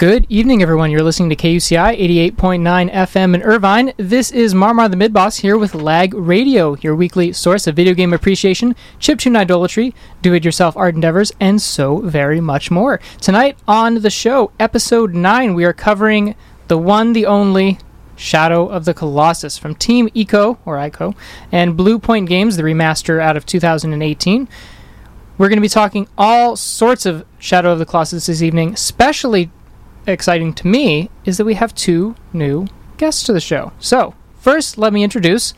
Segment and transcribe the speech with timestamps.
[0.00, 0.90] Good evening, everyone.
[0.90, 3.92] You're listening to KUCI 88.9 FM in Irvine.
[3.98, 8.14] This is Marmar the Midboss here with Lag Radio, your weekly source of video game
[8.14, 12.98] appreciation, chiptune idolatry, do it yourself art endeavors, and so very much more.
[13.20, 16.34] Tonight on the show, episode 9, we are covering
[16.68, 17.76] the one, the only
[18.16, 21.14] Shadow of the Colossus from Team Ico, or ICO,
[21.52, 24.48] and Bluepoint Games, the remaster out of 2018.
[25.36, 29.50] We're going to be talking all sorts of Shadow of the Colossus this evening, especially
[30.12, 32.66] exciting to me is that we have two new
[32.98, 33.72] guests to the show.
[33.78, 35.54] So, first, let me introduce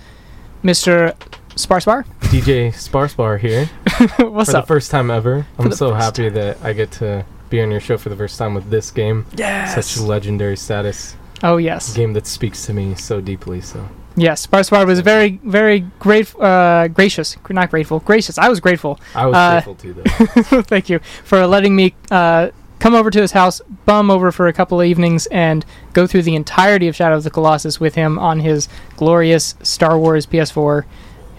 [0.63, 1.15] Mr.
[1.57, 2.05] Sparspar.
[2.23, 3.67] DJ Sparspar here.
[4.19, 4.65] What's for up?
[4.65, 5.47] the first time ever.
[5.59, 8.55] I'm so happy that I get to be on your show for the first time
[8.55, 9.27] with this game.
[9.37, 9.75] yes.
[9.75, 11.17] Such legendary status.
[11.43, 11.93] oh, yes.
[11.95, 13.61] Game that speaks to me so deeply.
[13.61, 17.37] So Yes, Sparspar was very, very great, uh, gracious.
[17.49, 18.37] Not grateful, gracious.
[18.39, 19.01] I was grateful.
[19.15, 20.63] I was Uh, grateful too, though.
[20.63, 22.51] Thank you for letting me uh,
[22.83, 26.23] come over to his house, bum over for a couple of evenings, and go through
[26.23, 30.85] the entirety of Shadow of the Colossus with him on his glorious Star Wars PS4,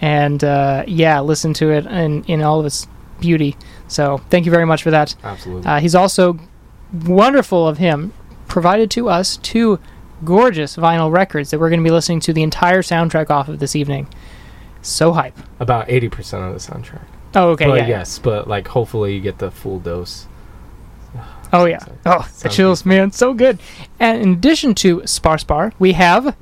[0.00, 2.86] and uh, yeah, listen to it in in all of its
[3.20, 3.58] beauty.
[3.88, 5.14] So thank you very much for that.
[5.22, 5.66] Absolutely.
[5.66, 6.38] Uh, he's also
[7.04, 8.14] wonderful of him
[8.48, 9.78] provided to us two
[10.24, 13.58] gorgeous vinyl records that we're going to be listening to the entire soundtrack off of
[13.58, 14.08] this evening.
[14.80, 15.36] So hype.
[15.60, 17.04] About 80% of the soundtrack.
[17.34, 17.66] Oh, okay.
[17.66, 17.88] but yeah.
[17.88, 20.26] yes, but like hopefully you get the full dose.
[21.54, 21.78] Oh yeah.
[21.78, 23.58] Sounds- Oh, the sounds chills, man, so good.
[24.00, 26.36] And in addition to Sparspar, we have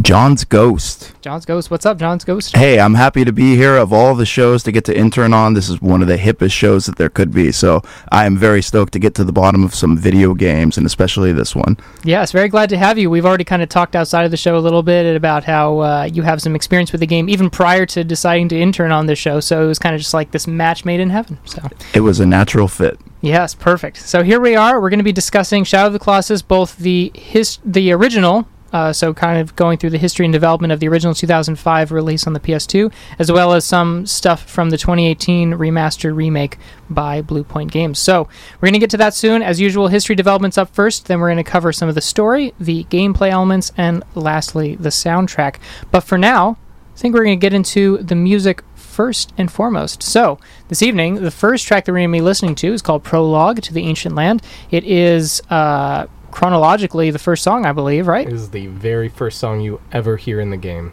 [0.00, 1.12] Jon's Ghost.
[1.20, 1.70] Jon's Ghost.
[1.70, 2.56] What's up, Jon's Ghost?
[2.56, 3.76] Hey, I'm happy to be here.
[3.76, 6.52] Of all the shows to get to intern on, this is one of the hippest
[6.52, 7.52] shows that there could be.
[7.52, 10.86] So I am very stoked to get to the bottom of some video games, and
[10.86, 11.76] especially this one.
[12.04, 13.10] Yes, very glad to have you.
[13.10, 16.08] We've already kind of talked outside of the show a little bit about how uh,
[16.10, 19.18] you have some experience with the game even prior to deciding to intern on this
[19.18, 19.40] show.
[19.40, 21.38] So it was kind of just like this match made in heaven.
[21.44, 22.98] So It was a natural fit.
[23.22, 23.98] Yes, perfect.
[23.98, 24.80] So here we are.
[24.80, 28.48] We're going to be discussing Shadow of the Colossus, both the his the original.
[28.72, 32.26] Uh, so kind of going through the history and development of the original 2005 release
[32.26, 36.56] on the PS2, as well as some stuff from the 2018 remaster remake
[36.88, 37.98] by Bluepoint Games.
[37.98, 39.42] So we're going to get to that soon.
[39.42, 42.54] As usual, history developments up first, then we're going to cover some of the story,
[42.58, 45.56] the gameplay elements, and lastly, the soundtrack.
[45.90, 46.56] But for now,
[46.94, 50.02] I think we're going to get into the music first and foremost.
[50.02, 50.38] So,
[50.68, 53.62] this evening, the first track that we're going to be listening to is called Prologue
[53.62, 54.42] to the Ancient Land.
[54.70, 58.26] It is uh, chronologically the first song, I believe, right?
[58.26, 60.92] It is the very first song you ever hear in the game.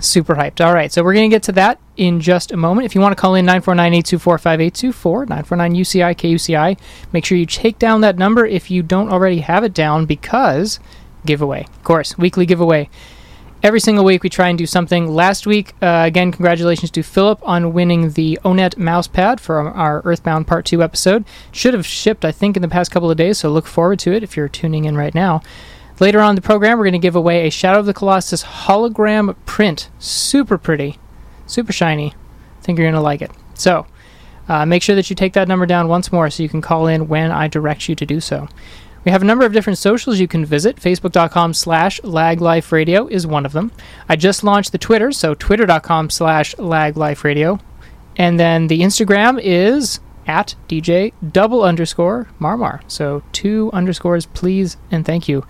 [0.00, 0.64] Super hyped.
[0.64, 2.86] All right, so we're going to get to that in just a moment.
[2.86, 6.78] If you want to call in 949-824-5824, 949-UCI-KUCI,
[7.12, 10.80] make sure you take down that number if you don't already have it down because
[11.26, 11.62] giveaway.
[11.64, 12.88] Of course, weekly giveaway.
[13.62, 15.06] Every single week we try and do something.
[15.06, 20.46] Last week, uh, again, congratulations to Philip on winning the Onett mousepad for our Earthbound
[20.46, 21.26] Part 2 episode.
[21.52, 24.14] Should have shipped, I think, in the past couple of days, so look forward to
[24.14, 25.42] it if you're tuning in right now.
[25.98, 29.36] Later on the program, we're going to give away a Shadow of the Colossus hologram
[29.44, 29.90] print.
[29.98, 30.98] Super pretty,
[31.46, 32.14] super shiny.
[32.58, 33.30] I think you're going to like it.
[33.52, 33.86] So,
[34.48, 36.86] uh, make sure that you take that number down once more so you can call
[36.86, 38.48] in when I direct you to do so.
[39.04, 40.76] We have a number of different socials you can visit.
[40.76, 43.72] Facebook.com slash lagliferadio is one of them.
[44.08, 47.60] I just launched the Twitter, so twitter.com slash lagliferadio.
[48.16, 52.82] And then the Instagram is at DJ double underscore Marmar.
[52.88, 55.46] So two underscores, please and thank you.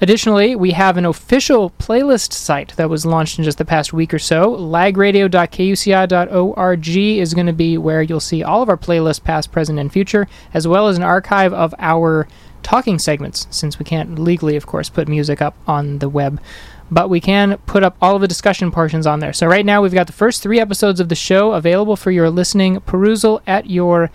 [0.00, 4.12] Additionally, we have an official playlist site that was launched in just the past week
[4.12, 4.56] or so.
[4.56, 9.92] Lagradio.kuci.org is going to be where you'll see all of our playlists, past, present, and
[9.92, 12.26] future, as well as an archive of our
[12.64, 16.40] talking segments, since we can't legally, of course, put music up on the web.
[16.90, 19.32] But we can put up all of the discussion portions on there.
[19.32, 22.30] So right now we've got the first three episodes of the show available for your
[22.30, 24.10] listening perusal at your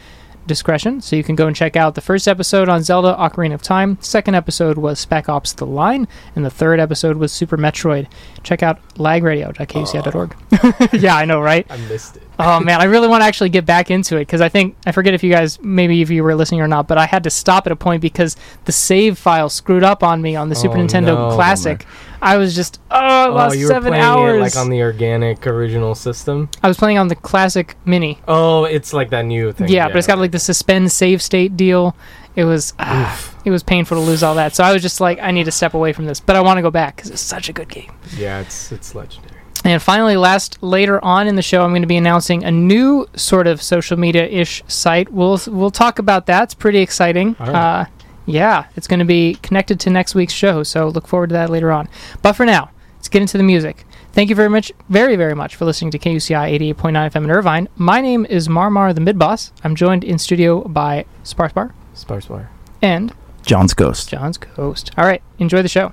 [0.45, 1.01] discretion.
[1.01, 3.97] So you can go and check out the first episode on Zelda Ocarina of Time.
[4.01, 6.07] Second episode was Spec Ops The Line.
[6.35, 8.07] And the third episode was Super Metroid.
[8.43, 10.35] Check out lagradio.kuci.org.
[10.51, 10.89] Ah.
[10.93, 11.65] yeah, I know, right?
[11.69, 12.28] I missed it.
[12.39, 14.91] Oh man, I really want to actually get back into it because I think I
[14.91, 17.29] forget if you guys maybe if you were listening or not, but I had to
[17.29, 18.35] stop at a point because
[18.65, 21.35] the save file screwed up on me on the Super Oh, Nintendo no.
[21.35, 21.85] Classic.
[22.21, 24.37] I was just oh, I Oh, lost you were seven playing hours.
[24.37, 26.49] it like on the organic original system.
[26.63, 28.19] I was playing on the Classic Mini.
[28.27, 29.69] Oh, it's like that new thing.
[29.69, 31.95] Yeah, but it's got like the suspend save state deal.
[32.35, 34.55] It was ah, it was painful to lose all that.
[34.55, 36.57] So I was just like, I need to step away from this, but I want
[36.57, 37.91] to go back because it's such a good game.
[38.15, 39.28] Yeah, it's it's legendary.
[39.65, 43.07] And finally, last later on in the show, I'm going to be announcing a new
[43.15, 45.11] sort of social media ish site.
[45.11, 46.43] We'll we'll talk about that.
[46.43, 47.35] It's pretty exciting.
[47.39, 47.81] All right.
[47.81, 47.85] Uh,
[48.25, 51.49] yeah, it's going to be connected to next week's show, so look forward to that
[51.49, 51.89] later on.
[52.21, 53.85] But for now, let's get into the music.
[54.13, 57.69] Thank you very much, very very much for listening to KUCI 88.9 FM in Irvine.
[57.75, 59.51] My name is Marmar the Mid Boss.
[59.63, 62.47] I'm joined in studio by Sparspar Sparsewire.
[62.81, 63.13] and
[63.43, 64.09] Jon's Ghost.
[64.09, 64.91] Jon's Ghost.
[64.97, 65.91] All right, enjoy the show.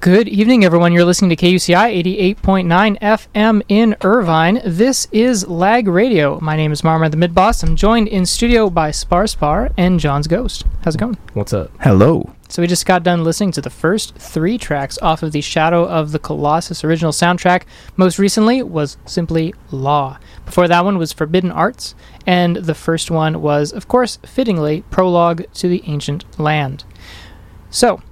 [0.00, 0.92] Good evening, everyone.
[0.92, 4.60] You're listening to KUCI 88.9 FM in Irvine.
[4.64, 6.38] This is Lag Radio.
[6.40, 7.62] My name is Marmar the Mid Boss.
[7.62, 10.64] I'm joined in studio by Spar Spar and Jon's Ghost.
[10.84, 11.16] How's it going?
[11.32, 11.72] What's up?
[11.80, 12.30] Hello.
[12.48, 15.88] So we just got done listening to the first three tracks off of the Shadow
[15.88, 17.62] of the Colossus original soundtrack.
[17.96, 20.18] Most recently was simply Law.
[20.44, 21.94] Before that one was Forbidden Arts,
[22.26, 26.84] and the first one was, of course, fittingly, Prologue to the Ancient Land.
[27.70, 28.05] So, let's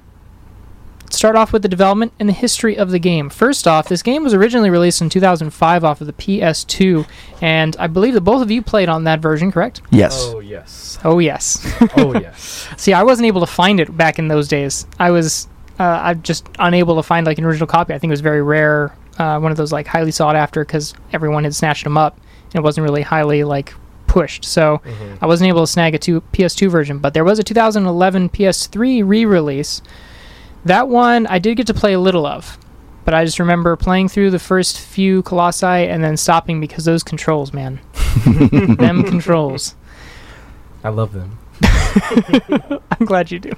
[1.14, 3.30] start off with the development and the history of the game.
[3.30, 7.06] First off, this game was originally released in 2005 off of the PS2,
[7.40, 9.80] and I believe that both of you played on that version, correct?
[9.90, 10.18] Yes.
[10.34, 10.98] Oh yes.
[11.04, 11.66] Oh, yes.
[11.96, 12.68] oh yes.
[12.76, 14.86] See, I wasn't able to find it back in those days.
[14.98, 17.94] I was uh, I'm just unable to find like an original copy.
[17.94, 20.94] I think it was very rare, uh, one of those like highly sought after because
[21.12, 22.16] everyone had snatched them up.
[22.46, 23.74] and It wasn't really highly like
[24.06, 25.18] pushed, so Mhm.
[25.20, 26.98] I wasn't able to snag a two, PS2 version.
[26.98, 29.82] But there was a 2011 PS3 re-release.
[30.64, 32.58] That one I did get to play a little of,
[33.04, 37.02] but I just remember playing through the first few Colossi and then stopping because those
[37.02, 37.80] controls, man,
[38.26, 39.74] them controls.
[40.82, 41.38] I love them.
[42.90, 43.52] I'm glad you do.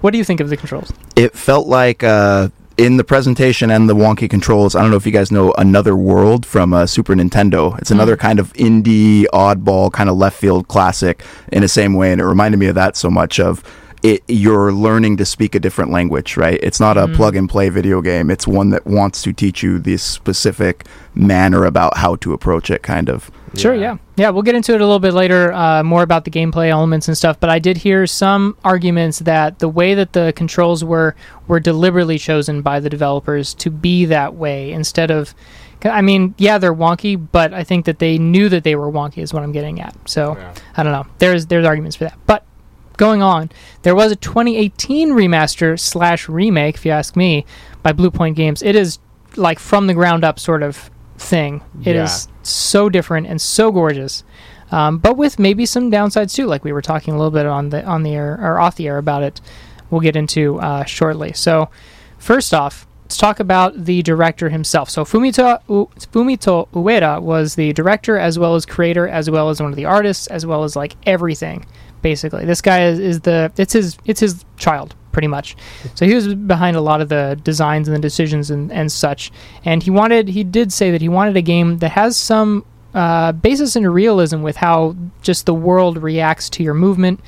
[0.00, 0.92] What do you think of the controls?
[1.16, 4.74] It felt like uh, in the presentation and the wonky controls.
[4.74, 7.78] I don't know if you guys know Another World from uh, Super Nintendo.
[7.78, 12.12] It's another kind of indie, oddball, kind of left field classic in the same way,
[12.12, 13.38] and it reminded me of that so much.
[13.38, 13.62] Of
[14.02, 16.58] it, you're learning to speak a different language, right?
[16.62, 17.14] It's not a Mhm.
[17.14, 18.30] plug and play video game.
[18.30, 20.84] It's one that wants to teach you this specific
[21.14, 23.30] manner about how to approach it, kind of.
[23.54, 23.98] Sure, yeah.
[24.16, 27.06] Yeah, we'll get into it a little bit later, uh, more about the gameplay elements
[27.06, 27.38] and stuff.
[27.38, 31.14] But I did hear some arguments that the way that the controls were
[31.46, 35.34] were deliberately chosen by the developers to be that way instead of.
[35.84, 39.18] I mean, yeah, they're wonky, but I think that they knew that they were wonky,
[39.18, 39.94] is what I'm getting at.
[40.06, 40.48] So Yeah.
[40.76, 41.06] I don't know.
[41.18, 42.14] There's there's arguments for that.
[42.26, 42.44] But
[42.96, 43.50] going on,
[43.82, 47.44] there was a 2018 remaster slash remake, if you ask me,
[47.82, 48.62] by Bluepoint Games.
[48.62, 48.98] It is
[49.36, 51.62] like from the ground up sort of thing.
[51.84, 52.34] It is Yeah.
[52.42, 54.24] so different and so gorgeous,
[54.70, 56.46] um, but with maybe some downsides too.
[56.46, 58.86] Like we were talking a little bit on the on the air or off the
[58.88, 59.40] air about it.
[59.90, 61.32] We'll get into uh, shortly.
[61.32, 61.68] So
[62.18, 62.86] first off.
[63.04, 64.88] Let's talk about the director himself.
[64.88, 69.60] So Fumito U- Fumito Ueda was the director as well as creator as well as
[69.60, 71.66] one of the artists as well as like everything
[72.02, 72.44] basically.
[72.44, 75.56] This guy is, is the it's his it's his child pretty much.
[75.94, 79.30] So he was behind a lot of the designs and the decisions and, and such.
[79.64, 82.64] And he wanted he did say that he wanted a game that has some
[82.94, 87.20] uh, basis in realism with how just the world reacts to your movement.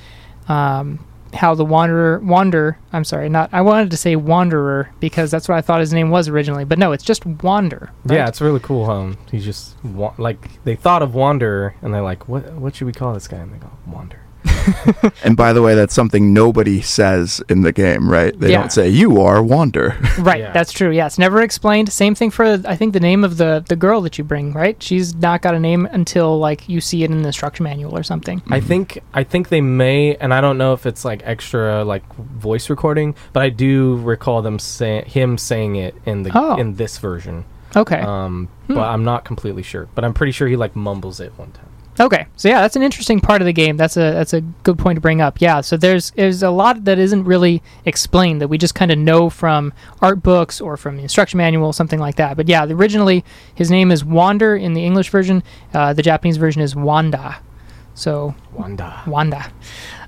[0.48, 0.98] Um,
[1.32, 5.58] how the wanderer wander I'm sorry, not I wanted to say wanderer because that's what
[5.58, 7.90] I thought his name was originally, but no, it's just wander.
[8.04, 8.16] right?
[8.16, 8.88] Yeah, it's really cool.
[8.88, 12.52] Um, he's just wa- like they thought of Wanderer, and they're like, "What?
[12.52, 14.20] What should we call this guy?" And they go, "Wander."
[15.24, 18.38] And by the way, that's something nobody says in the game, right?
[18.38, 18.60] They Yeah.
[18.60, 19.96] don't say you are Wander.
[20.18, 20.52] Right, Yeah.
[20.52, 20.90] that's true.
[20.90, 21.92] Yeah, it's never explained.
[21.92, 24.52] Same thing for I think the name of the the girl that you bring.
[24.52, 27.96] Right, she's not got a name until like you see it in the instruction manual
[27.96, 28.42] or something.
[28.50, 32.04] I think I think they may, and I don't know if it's like extra like
[32.14, 36.56] voice recording, but I do recall them say him saying it in the Oh.
[36.56, 37.44] in this version.
[37.76, 38.74] Okay, Um, Hmm.
[38.74, 39.88] but I'm not completely sure.
[39.96, 41.66] But I'm pretty sure he like mumbles it one time.
[41.98, 42.26] Okay.
[42.36, 43.76] So yeah, that's an interesting part of the game.
[43.76, 45.40] That's a that's a good point to bring up.
[45.40, 45.60] Yeah.
[45.60, 49.30] So there's there's a lot that isn't really explained that we just kind of know
[49.30, 52.36] from art books or from the instruction manual, something like that.
[52.36, 55.42] But yeah, originally his name is Wander in the English version.
[55.72, 57.38] Uh, the Japanese version is Wanda.
[57.94, 59.02] So Wanda.
[59.06, 59.52] Wanda.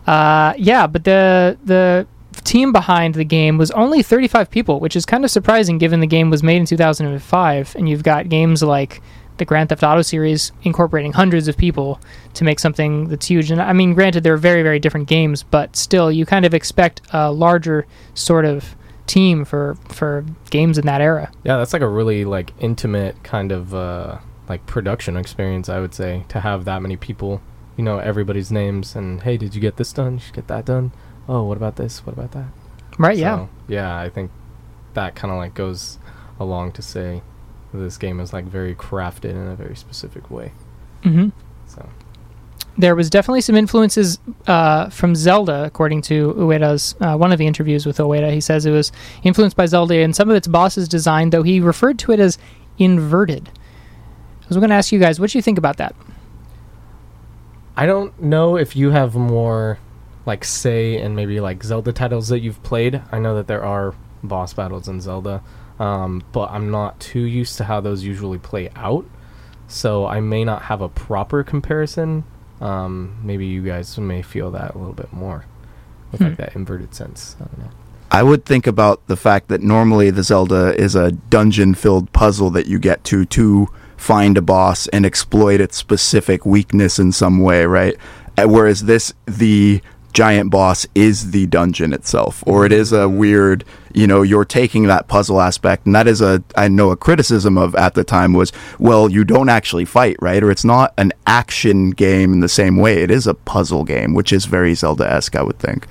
[0.07, 2.07] Uh, yeah, but the the
[2.45, 6.07] team behind the game was only 35 people, which is kind of surprising given the
[6.07, 9.03] game was made in 2005, and you've got games like
[9.39, 12.01] the Grand Theft Auto series incorporating hundreds of people
[12.35, 13.51] to make something that's huge.
[13.51, 17.01] And I mean, granted, they're very very different games, but still, you kind of expect
[17.13, 18.77] a larger sort of
[19.07, 21.31] team for for games in that era.
[21.45, 25.69] Yeah, that's like a really like intimate kind of uh, like production experience.
[25.69, 27.41] I would say to have that many people,
[27.77, 30.17] you know, everybody's names and hey, did you get this done?
[30.17, 30.93] Did you get that done?
[31.29, 32.05] Oh, what about this?
[32.07, 32.47] What about that?
[32.99, 33.17] Right?
[33.17, 33.47] Yeah.
[33.69, 34.31] Yeah, I think
[34.95, 35.99] that kind of like goes
[36.39, 37.23] along to say
[37.81, 40.53] this game is like very crafted in a very specific way.
[41.03, 41.29] hmm
[41.67, 41.89] So
[42.79, 47.47] there was definitely some influences uh, from Zelda, according to Ueda's uh, one of the
[47.47, 48.33] interviews with Ueda.
[48.33, 48.93] He says it was
[49.23, 52.39] influenced by Zelda and some of its bosses' design, though he referred to it as
[52.79, 53.49] inverted.
[54.43, 55.97] I was going to ask you guys, what do you think about that?
[57.77, 59.79] I don't know if you have more
[60.25, 63.03] like say in maybe like Zelda titles that you've played.
[63.11, 65.43] I know that there are boss battles in Zelda,
[65.79, 69.05] um, but I'm not too used to how those usually play out.
[69.69, 72.25] So I may not have a proper comparison
[72.61, 75.45] Um, maybe you guys may feel that a little bit more
[76.11, 76.29] with Hmm.
[76.29, 77.37] like that inverted sense.
[77.39, 77.71] I don't know.
[78.11, 82.49] I would think about the fact that normally the Zelda is a dungeon filled puzzle
[82.53, 83.69] that you get to to
[83.99, 87.97] find a boss and exploit its specific weakness in some way, right?
[88.39, 89.83] Uh, Whereas this, the
[90.17, 94.85] giant boss is the dungeon itself, or it is a weird, you know, you're taking
[94.85, 98.33] that puzzle aspect, and that is a, I know a criticism of at the time
[98.33, 100.43] was, well, you don't actually fight, right?
[100.43, 103.03] Or it's not an action game in the same way.
[103.03, 105.87] It is a puzzle game, which is very Zelda esque, I would think.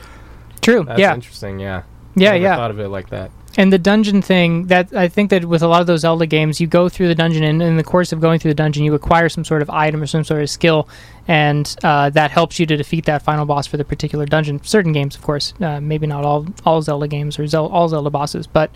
[0.59, 0.85] True.
[0.85, 1.13] That's yeah.
[1.13, 1.59] interesting.
[1.59, 1.83] Yeah.
[2.15, 2.31] Yeah.
[2.31, 2.55] Never Yeah.
[2.55, 3.29] Thought of it like that.
[3.57, 6.59] And the dungeon thing that I think that with a lot of those Zelda games,
[6.59, 8.93] you go through the dungeon, and in the course of going through the dungeon, you
[8.93, 10.89] acquire some sort of item or some sort of skill,
[11.27, 14.61] and uh, that helps you to defeat that final boss for the particular dungeon.
[14.63, 18.09] Certain games, of course, uh, maybe not all all Zelda games or Zel- all Zelda
[18.09, 18.71] bosses, but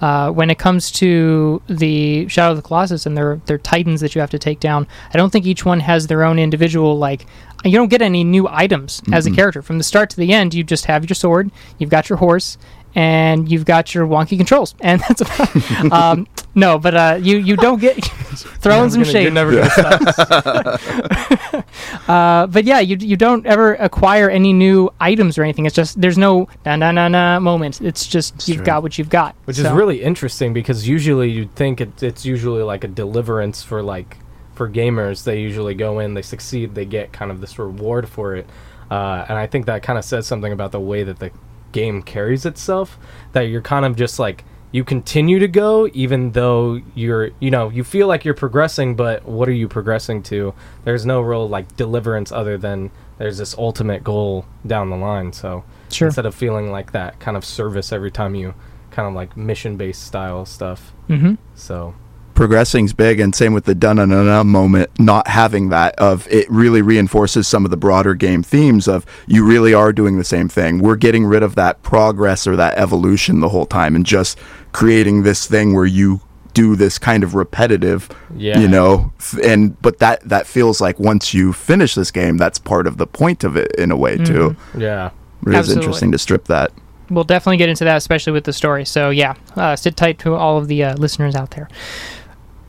[0.00, 4.16] uh, when it comes to the Shadow of the Colossus and their their titans that
[4.16, 7.26] you have to take down, I don't think each one has their own individual like.
[7.64, 10.52] You don't get any new items as a character from the start to the end.
[10.52, 12.58] You just have your sword, you've got your horse,
[12.94, 15.92] and you've got your wonky controls, and that's about.
[15.92, 19.22] um, no, but uh, you you don't get throwing some You're gonna- shade.
[19.24, 21.64] You're never gonna stop.
[22.08, 25.66] Uh, but yeah, you you don't ever acquire any new items or anything.
[25.66, 27.80] It's just there's no na na na na moment.
[27.80, 28.66] It's just you've true.
[28.66, 29.34] got what you've got.
[29.46, 33.82] Which is really interesting because usually you'd think it, it's usually like a deliverance for
[33.82, 34.18] like
[34.54, 35.24] for gamers.
[35.24, 38.46] They usually go in, they succeed, they get kind of this reward for it,
[38.90, 41.30] uh, and I think that kind of says something about the way that the
[41.74, 42.96] game carries itself.
[43.32, 47.68] That you're kind of just like you continue to go even though you're you know
[47.68, 50.54] you feel like you're progressing, but what are you progressing to?
[50.84, 55.32] There's no real like deliverance other than there's this ultimate goal down the line.
[55.34, 56.08] So Sure.
[56.08, 58.54] instead of feeling like that kind of service every time you
[58.90, 60.92] kind of like mission based style stuff.
[61.08, 61.36] Mhm.
[61.54, 61.94] So
[62.34, 66.48] progressing's big and same with the dun na na moment not having that of it
[66.50, 70.48] really reinforces some of the broader game themes of you really are doing the same
[70.48, 74.38] thing we're getting rid of that progress or that evolution the whole time and just
[74.72, 76.20] creating this thing where you
[76.52, 78.58] do this kind of repetitive Yeah.
[78.58, 79.12] you know
[79.42, 83.06] and but that that feels like once you finish this game that's part of the
[83.06, 85.10] point of it in a way too yeah,
[85.46, 86.72] it is interesting to strip that
[87.10, 88.86] We'll definitely get into that, especially with the story.
[88.86, 91.68] So yeah, uh, sit tight to all of the uh, listeners out there.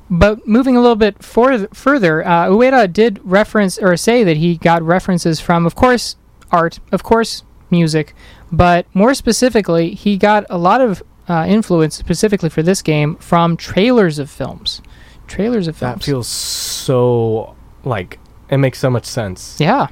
[0.09, 4.57] But moving a little bit for- further, uh, Ueda did reference or say that he
[4.57, 6.15] got references from, of course,
[6.51, 8.13] art, of course, music,
[8.51, 13.57] but more specifically, he got a lot of uh, influence specifically for this game from
[13.57, 14.81] trailers of films.
[15.27, 15.99] Trailers of films.
[16.01, 18.19] that feels so like
[18.49, 19.87] it makes so much sense yeah.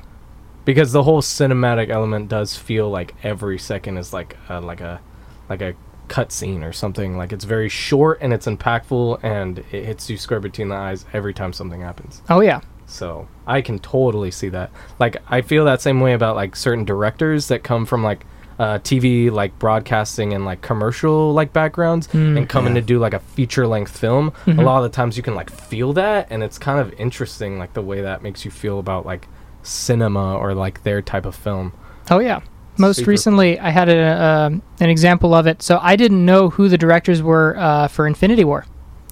[0.63, 5.01] because the whole cinematic element does feel like every second is like a, like a
[5.49, 5.73] like a
[6.09, 7.17] cutscene or something.
[7.17, 11.05] Like it's very short and it's impactful and it hits you square between the eyes
[11.13, 12.21] every time something happens.
[12.29, 12.61] Oh yeah.
[12.85, 14.69] So I can totally see that.
[14.99, 18.25] Like I feel that same way about like certain directors that come from like
[18.59, 22.81] uh, TV, like broadcasting and like commercial like backgrounds, Mm, and coming yeah.
[22.81, 24.31] to do like a feature length film.
[24.45, 24.59] Mhm.
[24.59, 27.57] A lot of the times you can like feel that, and it's kind of interesting,
[27.57, 29.27] like the way that makes you feel about like
[29.63, 31.73] cinema or like their type of film.
[32.11, 32.41] Oh yeah.
[32.77, 35.61] Most Super recently, I had a, um an example of it.
[35.61, 38.65] So I didn't know who the directors were uh, for Infinity War,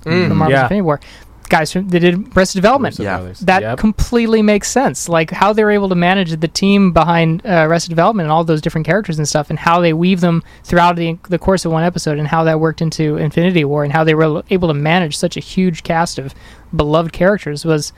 [0.04, 0.62] Mm, for Marvel's yeah.
[0.64, 1.00] Infinity War.
[1.50, 2.98] Guys, from, they did Arrested Development.
[2.98, 3.34] Yeah.
[3.42, 3.78] That Yep.
[3.78, 5.10] completely makes sense.
[5.10, 8.46] Like how they were able to manage the team behind uh, Arrested Development and all
[8.46, 11.74] those different characters and stuff, and how they weave them throughout the, the course of
[11.74, 14.74] one episode, and how that worked into Infinity War, and how they were able to
[14.74, 16.34] manage such a huge cast of
[16.74, 17.92] beloved characters was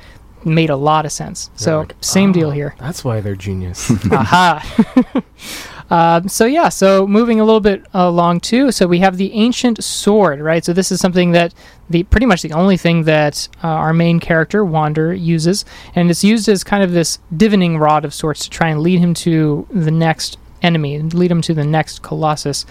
[0.45, 1.49] made a lot of sense.
[1.53, 2.75] You're So like, same deal "Oh, here.
[2.79, 3.91] That's why they're genius.
[4.11, 5.21] Aha.
[5.89, 8.71] um, so yeah, so moving a little bit along too.
[8.71, 10.63] So we have the ancient sword, right?
[10.63, 11.53] So this is something that
[11.89, 16.23] the pretty much the only thing that uh, our main character Wander uses, and it's
[16.23, 19.67] used as kind of this divining rod of sorts to try and lead him to
[19.71, 22.65] the next enemy, and lead him to the next colossus.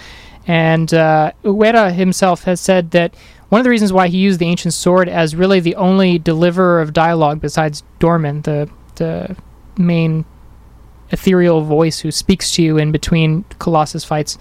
[0.47, 3.15] And uh, Ueda himself has said that
[3.53, 6.81] one of the reasons why he used the ancient sword as really the only deliverer
[6.81, 9.37] of dialogue besides Dormin, the the
[9.77, 10.25] main
[11.11, 14.39] ethereal voice who speaks to you in between Colossus fights,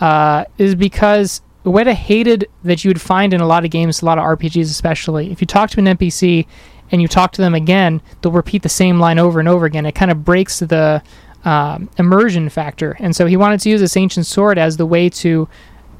[0.00, 4.04] uh, is because Ueda hated that you would find in a lot of games, a
[4.04, 6.44] lot of RPGs especially, if you talk to an NPC
[6.90, 9.86] and you talk to them again, they'll repeat the same line over and over again.
[9.86, 11.04] It kind of breaks the
[11.44, 12.96] um, immersion factor.
[12.98, 15.48] And so he wanted to use this ancient sword as the way to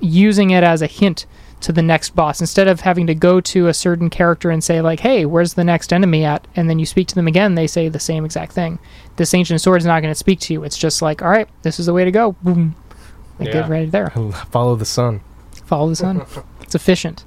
[0.00, 1.26] using it as a hint
[1.60, 2.40] to the next boss.
[2.40, 5.64] Instead of having to go to a certain character and say like hey where's the
[5.64, 6.46] next enemy at?
[6.56, 8.78] And then you speak to them again they say the same exact thing.
[9.16, 10.64] This ancient sword is not going to speak to you.
[10.64, 12.32] It's just like all right this is the way to go.
[12.42, 12.74] Boom.
[13.38, 13.52] Yeah.
[13.52, 14.10] get right there.
[14.50, 15.22] Follow the sun.
[15.64, 16.26] follow the sun.
[16.62, 17.24] It's efficient.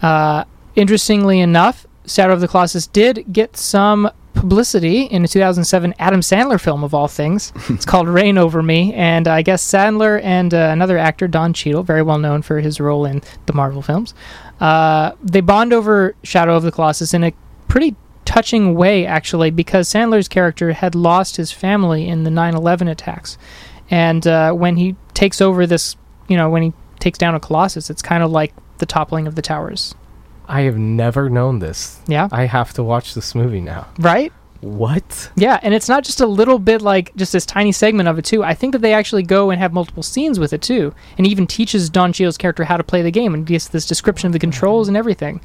[0.00, 0.44] Uh,
[0.76, 6.60] interestingly enough shadow of the colossus did get some publicity in a 2007 Adam Sandler
[6.60, 7.52] film of all things.
[7.68, 11.82] it's called Reign Over Me, and I guess Sandler and uh, another actor, Don Cheadle,
[11.82, 14.14] very well known for his role in the Marvel films,
[14.60, 17.32] uh, they bond over Shadow of the Colossus in a
[17.68, 23.38] pretty touching way, actually, because Sandler's character had lost his family in the 9/11 attacks,
[23.90, 25.96] and uh, when he takes over this,
[26.28, 29.34] you know, when he takes down a Colossus, it's kind of like the toppling of
[29.34, 29.94] the towers.
[30.50, 32.00] I have never known this.
[32.08, 32.28] Yeah.
[32.32, 33.86] I have to watch this movie now.
[33.98, 34.32] Right?
[34.60, 35.30] What?
[35.36, 38.24] Yeah, and it's not just a little bit like just this tiny segment of it
[38.24, 38.42] too.
[38.42, 41.46] I think that they actually go and have multiple scenes with it too, and even
[41.46, 44.38] teaches Don Cheadle's character how to play the game and gives this description of the
[44.38, 45.40] controls and everything.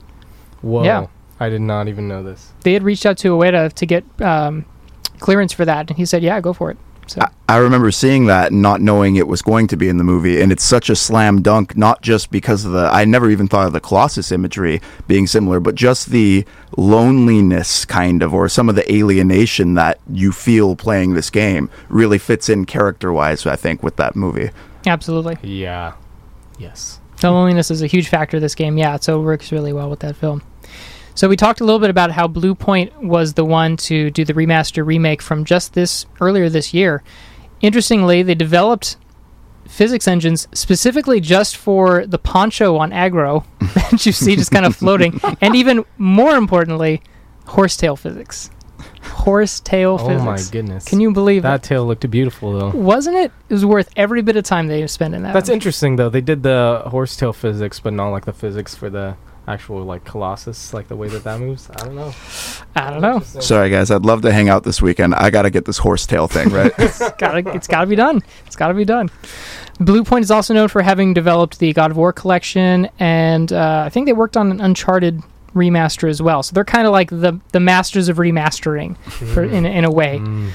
[0.62, 0.84] Whoa.
[0.84, 1.08] Yeah.
[1.40, 2.52] I did not even know this.
[2.62, 4.66] They had reached out to Ueda to get um,
[5.20, 8.26] clearance for that, and he said, "Yeah, go for it." So I, I remember seeing
[8.26, 10.90] that and not knowing it was going to be in the movie, and it's such
[10.90, 11.78] a slam dunk.
[11.78, 15.60] Not just because of the I never even thought of the Colossus imagery being similar,
[15.60, 16.46] but just the
[16.78, 22.18] loneliness kind of, or some of the alienation that you feel playing this game really
[22.18, 23.46] fits in character wise.
[23.46, 24.50] I think with that movie.
[24.88, 25.94] absolutely, Yeah.
[26.58, 27.00] Yes.
[27.20, 28.78] the loneliness is a huge factor of this game.
[28.78, 30.42] Yeah, so it works really well with that film.
[31.16, 34.34] So we talked a little bit about how Bluepoint was the one to do the
[34.34, 37.04] remaster remake from just this earlier this year.
[37.62, 38.98] Interestingly, they developed
[39.66, 44.76] physics engines specifically just for the poncho on Agro that you see just kind of
[44.76, 47.02] floating, and even more importantly,
[47.46, 48.52] horsetail physics.
[49.02, 50.22] Horsetail Oh physics.
[50.22, 50.84] Oh my goodness.
[50.86, 52.78] Can you believe That tail looked beautiful though.
[52.78, 53.32] Wasn't it?
[53.48, 55.34] It was worth every bit of time they spent in that.
[55.34, 56.10] That's interesting though.
[56.10, 59.16] They did the horsetail physics, but not like the physics for the
[59.48, 61.70] actual like Colossus, like the way that that moves.
[61.70, 62.14] I don't know.
[62.76, 63.20] I don't know.
[63.20, 65.16] Sorry guys, I'd love to hang out this weekend.
[65.16, 66.72] I got to get this horsetail thing right.
[66.78, 68.22] it's gotta it's gotta be done.
[68.46, 69.10] It's gotta be done.
[69.80, 73.90] Bluepoint is also known for having developed the God of War collection, and uh, I
[73.90, 75.22] think they worked on an Uncharted
[75.54, 76.44] remaster as well.
[76.44, 80.20] So they're kind of like the the masters of remastering, for, in in a way.
[80.20, 80.52] Mm.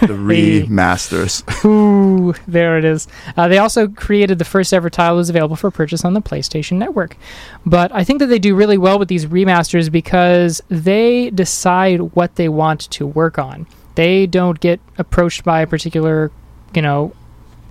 [0.00, 0.06] The
[0.68, 1.42] remasters.
[1.64, 3.08] Ooh, there it is.
[3.36, 6.22] Uh, they also created the first ever title that was available for purchase on the
[6.22, 7.16] PlayStation Network.
[7.64, 12.36] But I think that they do really well with these remasters because they decide what
[12.36, 13.66] they want to work on.
[13.94, 16.30] They don't get approached by a particular,
[16.74, 17.12] you know,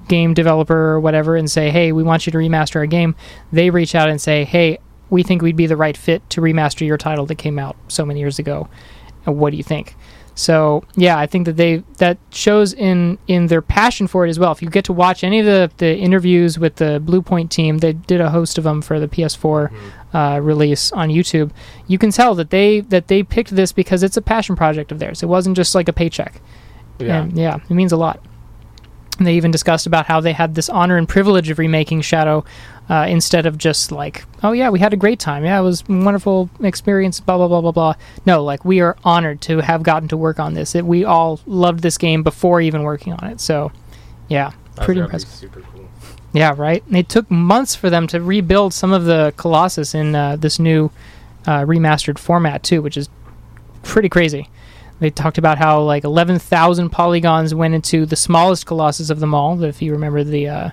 [0.08, 3.16] game developer or whatever and say, hey, we want you to remaster our game.
[3.52, 4.80] They reach out and say, hey,
[5.10, 8.06] we think we'd be the right fit to remaster your title that came out so
[8.06, 8.68] many years ago.
[9.26, 9.96] What do you think?
[10.38, 14.38] So yeah, I think that they that shows in in their passion for it as
[14.38, 14.52] well.
[14.52, 17.94] If you get to watch any of the the interviews with the Bluepoint team, they
[17.94, 19.74] did a host of them for the PS4
[20.14, 21.50] uh, release on YouTube.
[21.88, 25.00] You can tell that they that they picked this because it's a passion project of
[25.00, 25.24] theirs.
[25.24, 26.40] It wasn't just like a paycheck.
[27.00, 27.24] Yeah.
[27.24, 28.24] And yeah, it means a lot.
[29.18, 32.46] And they even discussed about how they had this honor and privilege of remaking Shadow
[32.90, 35.44] uh, instead of just like, oh yeah, we had a great time.
[35.44, 37.20] Yeah, it was a wonderful experience.
[37.20, 37.94] Blah blah blah blah blah.
[38.26, 40.76] No, like we are honored to have gotten to work on this.
[40.76, 43.42] It, we all loved this game before even working on it.
[43.42, 43.72] So,
[44.30, 45.30] yeah, That's pretty impressive.
[45.30, 45.90] Super cool.
[46.34, 46.86] Yeah, right.
[46.88, 50.60] And it took months for them to rebuild some of the Colossus in uh, this
[50.60, 50.92] new
[51.46, 53.10] uh, remastered format too, which is
[53.84, 54.50] pretty crazy.
[55.00, 59.62] They talked about how like 11,000 polygons went into the smallest Colossus of them all.
[59.64, 60.70] If you remember the uh,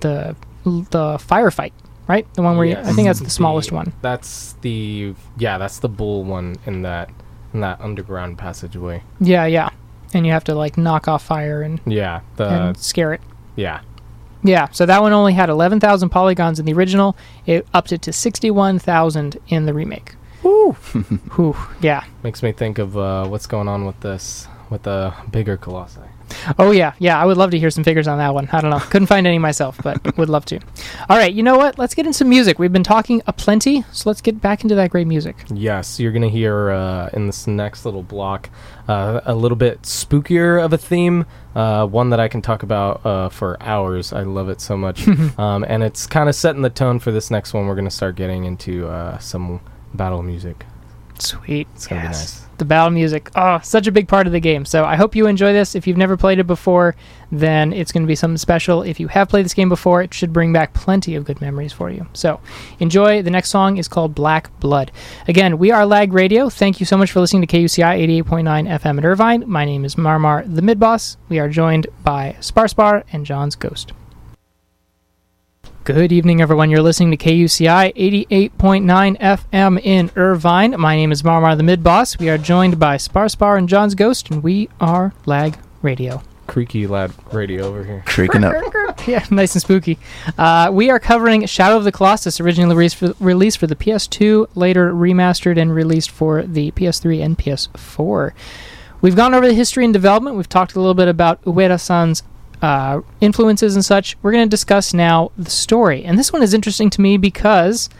[0.00, 1.72] the the firefight,
[2.08, 2.26] right?
[2.34, 3.92] The one where you, I think that's the smallest one.
[4.02, 5.58] That's the yeah.
[5.58, 7.10] That's the bull one in that
[7.52, 9.02] in that underground passageway.
[9.20, 9.68] Yeah, yeah.
[10.12, 12.20] And you have to like knock off fire and, Yeah.
[12.36, 13.20] The and scare it.
[13.56, 13.80] yeah.
[14.46, 17.16] Yeah, so that one only had 11,000 polygons in the original.
[17.46, 20.16] It upped it to 61,000 in the remake.
[20.42, 20.72] Woo!
[21.34, 22.04] Whew, yeah.
[22.22, 26.00] Makes me think of uh, what's going on with this with the bigger colossi.
[26.58, 27.20] Oh, yeah, yeah.
[27.20, 28.48] I would love to hear some figures on that one.
[28.52, 28.78] I don't know.
[28.78, 30.60] Couldn't find any myself, but would love to.
[31.08, 31.78] All right, you know what?
[31.78, 32.58] Let's get into some music.
[32.58, 35.44] We've been talking a plenty, so let's get back into that great music.
[35.52, 38.50] Yes, you're gonna hear uh, in this next little block
[38.88, 43.04] uh, a little bit spookier of a theme, uh, one that I can talk about
[43.04, 44.12] uh, for hours.
[44.12, 45.06] I love it so much,
[45.38, 47.66] um, and it's kind of setting the tone for this next one.
[47.66, 49.60] We're gonna start getting into uh, some
[49.94, 50.66] battle music.
[51.24, 51.68] Sweet.
[51.74, 52.40] It's be nice.
[52.58, 53.30] The battle music.
[53.34, 54.64] Oh, such a big part of the game.
[54.64, 55.74] So I hope you enjoy this.
[55.74, 56.94] If you've never played it before,
[57.32, 58.82] then it's going to be something special.
[58.82, 61.72] If you have played this game before, it should bring back plenty of good memories
[61.72, 62.06] for you.
[62.12, 62.40] So
[62.78, 63.22] enjoy.
[63.22, 64.92] The next song is called Black Blood.
[65.26, 66.48] Again, we are Lag Radio.
[66.48, 69.44] Thank you so much for listening to KUCI 88.9 FM in Irvine.
[69.48, 71.16] My name is Marmar the Mid Boss.
[71.28, 73.92] We are joined by Sparspar and Jon's Ghost.
[75.84, 76.70] Good evening, everyone.
[76.70, 80.80] You're listening to KUCI 88.9 FM in Irvine.
[80.80, 82.18] My name is Marmar the Mid Boss.
[82.18, 86.22] We are joined by Sparspar and Jon's Ghost, and we are Lag Radio.
[86.46, 88.02] Creaky lad radio over here.
[88.06, 88.54] Creaking up.
[89.06, 89.98] yeah, nice and spooky.
[90.38, 94.48] Uh, we are covering Shadow of the Colossus, originally released for, released for the PS2,
[94.54, 98.32] later remastered and released for the PS3 and PS4.
[99.02, 100.36] We've gone over the history and development.
[100.36, 102.22] We've talked a little bit about Ueda-san's
[102.64, 104.16] uh, influences and such.
[104.22, 107.90] We're going to discuss now the story, and this one is interesting to me because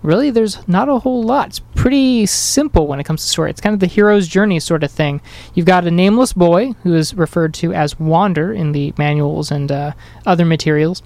[0.00, 1.48] really there's not a whole lot.
[1.48, 3.50] It's pretty simple when it comes to story.
[3.50, 5.20] It's kind of the hero's journey sort of thing.
[5.54, 9.72] You've got a nameless boy who is referred to as Wander in the manuals and
[9.72, 9.92] uh,
[10.24, 11.02] other materials,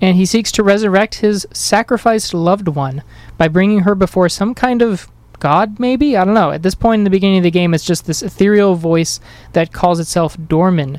[0.00, 3.02] and he seeks to resurrect his sacrificed loved one
[3.36, 5.06] by bringing her before some kind of
[5.38, 6.16] god, maybe?
[6.16, 6.50] I don't know.
[6.50, 9.20] At this point in the beginning of the game, it's just this ethereal voice
[9.52, 10.98] that calls itself Dormin,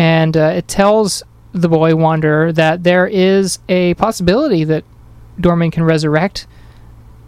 [0.00, 4.82] and uh, it tells the boy Wanderer that there is a possibility that
[5.38, 6.46] Dormin can resurrect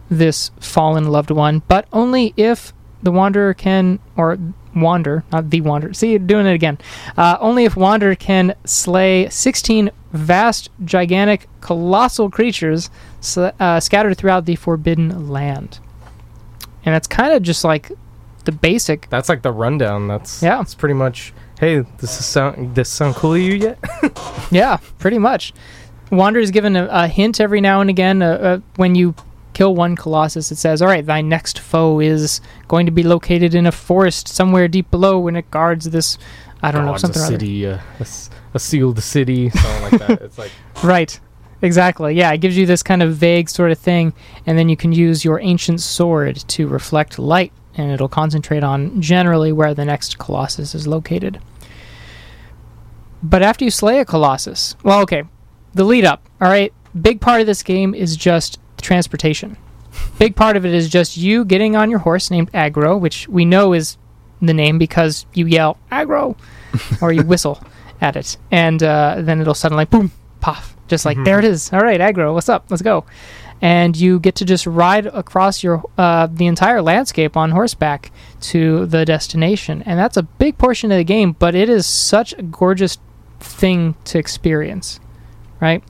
[0.09, 4.39] this fallen loved one, but only if the wanderer can, or
[4.75, 5.93] wander, not the wanderer.
[5.93, 6.79] See, doing it again.
[7.15, 14.45] Uh, only if wanderer can slay 16 vast, gigantic, colossal creatures sl- uh, scattered throughout
[14.45, 15.79] the Forbidden Land.
[16.85, 17.91] And that's kind of just like
[18.45, 19.09] the basic.
[19.09, 20.07] That's like the rundown.
[20.07, 20.61] That's Yeah.
[20.61, 21.33] It's pretty much.
[21.63, 22.75] Hey, this is sound.
[22.75, 23.79] This sound cool to you yet?
[24.51, 25.53] Yeah, pretty much.
[26.11, 28.21] Wander is given a, a hint every now and again.
[28.21, 29.15] Uh, uh, when you
[29.53, 33.55] kill one colossus, it says, "All right, thy next foe is going to be located
[33.55, 36.17] in a forest somewhere deep below, and it guards this."
[36.61, 37.39] I don't know God's something a or other.
[37.39, 40.21] city, uh, a, s- a sealed city, something like that.
[40.21, 40.51] It's like
[40.83, 41.17] Right.
[41.61, 42.13] Exactly.
[42.15, 44.11] Yeah, it gives you this kind of vague sort of thing,
[44.45, 49.01] and then you can use your ancient sword to reflect light, and it'll concentrate on
[49.01, 51.39] generally where the next colossus is located.
[53.23, 55.23] But after you slay a colossus, well, okay,
[55.73, 59.57] the lead up, all right, big part of this game is just transportation.
[60.19, 63.45] Big part of it is just you getting on your horse named Agro, which we
[63.45, 63.97] know is
[64.41, 66.35] the name because you yell Agro
[67.01, 67.63] or you whistle
[68.01, 71.71] at it, and uh, then it'll suddenly boom, pop, just like there it is.
[71.71, 72.65] All right, Agro, what's up?
[72.69, 73.05] Let's go.
[73.61, 78.85] And you get to just ride across your uh, the entire landscape on horseback to
[78.85, 81.31] the destination, and that's a big portion of the game.
[81.39, 82.97] But it is such a gorgeous
[83.43, 84.99] thing to experience,
[85.59, 85.83] right?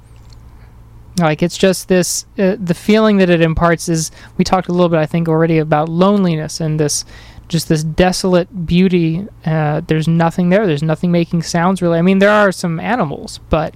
[1.20, 4.90] Like it's just this uh, the feeling that it imparts is we talked a little
[4.90, 7.06] bit I think already about loneliness and this
[7.48, 9.28] just this desolate beauty.
[9.46, 10.66] Uh, there's nothing there.
[10.66, 12.00] There's nothing making sounds really.
[12.00, 13.76] I mean there are some animals, but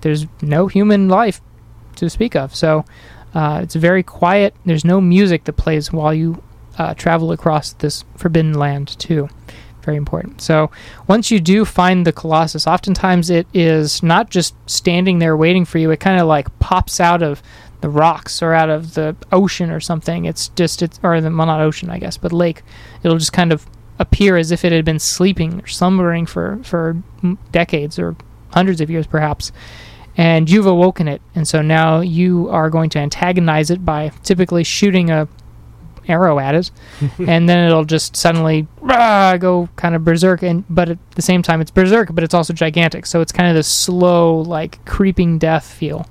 [0.00, 1.42] there's no human life
[1.96, 2.56] to speak of.
[2.56, 2.86] So
[3.34, 4.54] uh, it's very quiet.
[4.64, 6.42] There's no music that plays while you
[6.78, 9.28] uh, travel across this forbidden land too.
[9.82, 10.42] Very important.
[10.42, 10.70] So
[11.08, 15.78] once you do find the colossus, oftentimes it is not just standing there waiting for
[15.78, 15.90] you.
[15.90, 17.42] It kind of like pops out of
[17.80, 20.26] the rocks or out of the ocean or something.
[20.26, 22.62] It's just it's or the well not ocean I guess, but lake.
[23.02, 23.66] It'll just kind of
[23.98, 27.02] appear as if it had been sleeping or slumbering for for
[27.52, 28.16] decades or
[28.52, 29.52] hundreds of years perhaps.
[30.16, 34.64] And you've awoken it, and so now you are going to antagonize it by typically
[34.64, 35.28] shooting a
[36.10, 36.70] arrow at it,
[37.26, 40.42] and then it'll just suddenly rah, go kind of berserk.
[40.42, 43.06] And but at the same time, it's berserk, but it's also gigantic.
[43.06, 46.06] So it's kind of this slow, like creeping death feel.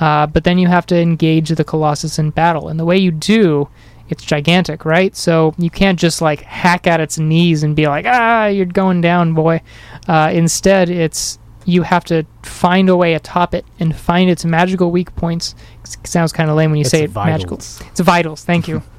[0.00, 3.10] Uh, but then you have to engage the colossus in battle, and the way you
[3.10, 3.68] do,
[4.08, 5.14] it's gigantic, right?
[5.16, 9.00] So you can't just like hack at its knees and be like, ah, you're going
[9.00, 9.60] down, boy.
[10.06, 14.90] Uh, instead, it's you have to find a way atop it and find its magical
[14.90, 15.54] weak points.
[15.84, 17.14] It sounds kind of lame when you Its say it.
[17.14, 17.58] Magical.
[17.58, 18.44] It's vitals.
[18.44, 18.82] Thank you.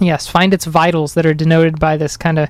[0.00, 2.48] yes, find its vitals that are denoted by this kind of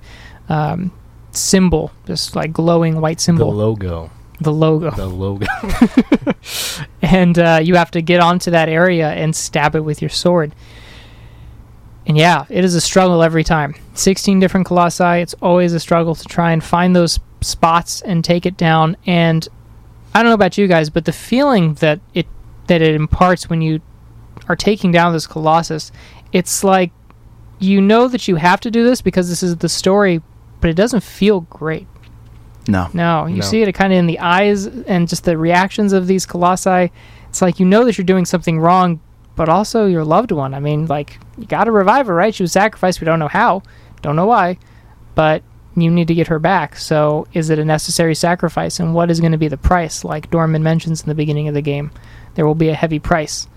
[0.49, 0.93] um,
[1.33, 3.51] symbol, this like glowing white symbol.
[3.51, 4.11] the logo.
[4.41, 5.47] the logo, The logo.
[7.03, 10.55] and uh, you have to get onto that area and stab it with your sword.
[12.07, 13.75] And yeah, it is a struggle every time.
[13.95, 15.21] 16 different colossi.
[15.23, 18.97] It's always a struggle to try and find those spots and take it down.
[19.07, 19.47] And
[20.15, 22.27] I don't know about you guys, but the feeling that it
[22.67, 23.81] that it imparts when you
[24.49, 25.93] are taking down this colossus,
[26.33, 26.93] it's like
[27.59, 30.21] you know that you have to do this because this is the story,
[30.61, 31.87] but it doesn't feel great.
[32.69, 32.89] No.
[32.95, 33.43] No, you No.
[33.43, 36.91] see it kind of in the eyes and just the reactions of these colossi.
[37.29, 39.01] It's like you know that you're doing something wrong,
[39.37, 40.55] but also your loved one.
[40.55, 42.35] I mean, like you got to revive her, right?
[42.35, 43.01] She was sacrificed.
[43.01, 43.63] We don't know how,
[44.03, 44.59] don't know why,
[45.15, 45.43] but
[45.77, 46.77] you need to get her back.
[46.77, 50.05] So, is it a necessary sacrifice, and what is going to be the price?
[50.05, 51.91] Like Dormin mentions in the beginning of the game,
[52.37, 53.49] there will be a heavy price.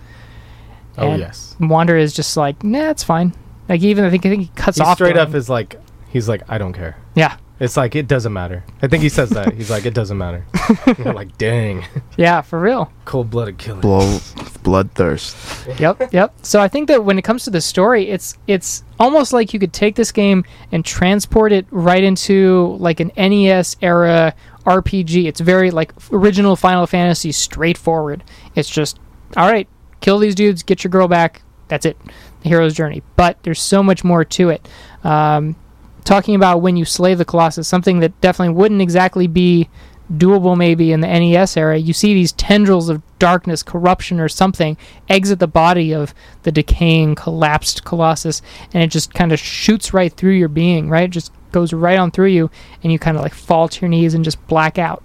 [0.97, 1.55] oh And yes.
[1.59, 3.33] Wander is just like, nah, it's fine.
[3.69, 5.75] Like even I think I think he cuts He off straight up is like,
[6.09, 6.97] he's like, I don't care.
[7.15, 8.63] yeah, It's like it doesn't matter.
[8.81, 9.53] I think he says that.
[9.53, 10.45] He's like, it doesn't matter.
[10.97, 11.85] You're like, dang,
[12.17, 12.91] yeah, for real.
[13.05, 13.81] cold blooded killer.
[13.81, 14.19] Blow,
[14.63, 15.79] bloodthirst.
[15.79, 16.33] yep, yep.
[16.43, 19.59] So I think that when it comes to the story, it's it's almost like you
[19.59, 24.33] could take this game and transport it right into like an NES era
[24.65, 25.25] RPG.
[25.25, 28.23] It's very like original Final Fantasy, straightforward.
[28.55, 28.99] It's just
[29.35, 29.67] all right,
[30.01, 31.41] kill these dudes, get your girl back.
[31.67, 31.97] That's it,
[32.41, 33.03] the hero's journey.
[33.15, 34.67] But there's so much more to it.
[35.03, 35.55] Um,
[36.03, 39.69] talking about when you slay the Colossus, something that definitely wouldn't exactly be
[40.11, 41.77] doable maybe in the NES era.
[41.77, 44.77] You see these tendrils of darkness, corruption, or something
[45.09, 48.41] exit the body of the decaying, collapsed Colossus,
[48.73, 51.05] and it just kind of shoots right through your being, right?
[51.05, 52.49] It just goes right on through you,
[52.83, 55.03] and you kind of like fall to your knees and just black out.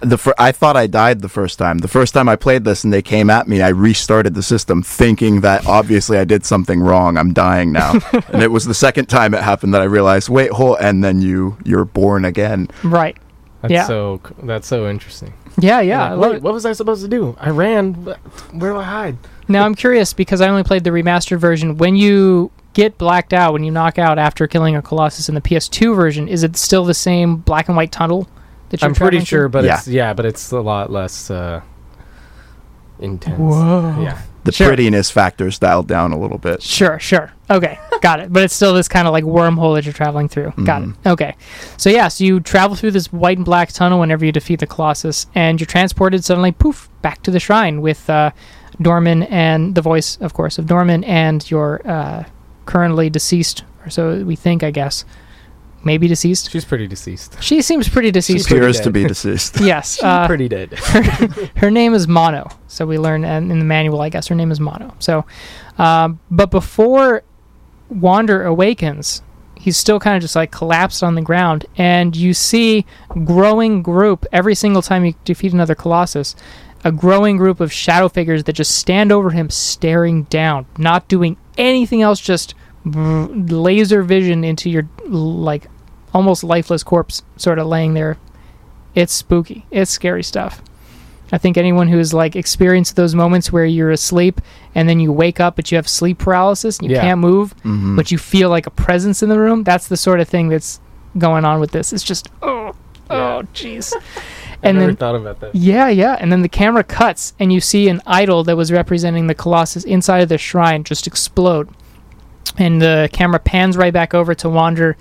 [0.00, 1.78] The fir- I thought I died the first time.
[1.78, 4.82] The first time I played this and they came at me, I restarted the system
[4.82, 7.16] thinking that obviously I did something wrong.
[7.16, 7.92] I'm dying now.
[8.28, 11.20] and it was the second time it happened that I realized, wait, hold, and then
[11.22, 12.68] you you're born again.
[12.82, 13.16] Right.
[13.62, 13.86] That's Yeah.
[13.86, 15.32] so that's so interesting.
[15.58, 16.12] Yeah, yeah.
[16.14, 17.36] Like, wait, what was I supposed to do?
[17.40, 17.94] I ran.
[17.94, 19.16] Where do I hide?
[19.48, 21.76] Now I'm curious because I only played the remastered version.
[21.78, 25.40] When you get blacked out, when you knock out after killing a Colossus in the
[25.40, 28.33] PS2 version, is it still the same black and white tunnel that you're
[28.82, 29.48] I'm pretty sure, through?
[29.50, 29.76] but Yeah.
[29.78, 31.60] it's yeah, but it's a lot less uh,
[32.98, 33.38] intense.
[33.38, 33.98] Whoa.
[34.02, 34.68] Yeah, The Sure.
[34.68, 36.62] prettiness factor's dialed down a little bit.
[36.62, 37.32] Sure, sure.
[37.50, 38.32] Okay, got it.
[38.32, 40.52] But it's still this kind of like wormhole that you're traveling through.
[40.64, 40.88] Got it.
[41.06, 41.34] Okay.
[41.76, 44.66] So yeah, so you travel through this white and black tunnel whenever you defeat the
[44.66, 48.30] Colossus, and you're transported suddenly, poof, back to the shrine with uh,
[48.80, 52.24] Dormin and the voice, of course, of Dormin and your uh,
[52.66, 55.04] currently deceased, or so we think, I guess,
[55.84, 56.50] maybe deceased.
[56.50, 57.36] she's pretty deceased.
[57.42, 58.48] She seems pretty deceased.
[58.48, 59.60] pretty Appears to be deceased.
[59.60, 59.94] yes.
[59.96, 60.72] She's Uh, pretty dead.
[61.56, 62.48] her name is Mono.
[62.68, 64.94] So we learn in in the manual, I guess her name is Mono.
[64.98, 65.24] So,
[65.78, 67.22] um, but before
[67.90, 69.22] Wander awakens,
[69.56, 72.84] he's still kind of just like collapsed on the ground, and you see
[73.24, 76.34] growing group every single time you defeat another Colossus.
[76.86, 81.36] A growing group of shadow figures that just stand over him, staring down, not doing
[81.56, 85.66] anything else, just laser vision into your like
[86.14, 88.16] almost lifeless corpse, sort of laying there.
[88.94, 89.66] It's spooky.
[89.70, 90.62] It's scary stuff.
[91.32, 94.40] I think anyone who's like experienced those moments where you're asleep
[94.74, 97.02] and then you wake up but you have sleep paralysis and you Yeah.
[97.02, 97.96] can't move, Mhm.
[97.96, 99.64] but you feel like a presence in the room.
[99.64, 100.80] That's the sort of thing that's
[101.18, 101.92] going on with this.
[101.92, 102.72] It's just oh
[103.10, 103.92] oh jeez.
[104.62, 105.54] I And never then thought about that.
[105.54, 109.26] yeah, yeah, and then the camera cuts and you see an idol that was representing
[109.26, 111.68] the Colossus inside of the shrine just explode.
[112.56, 114.96] And the camera pans right back over to Wander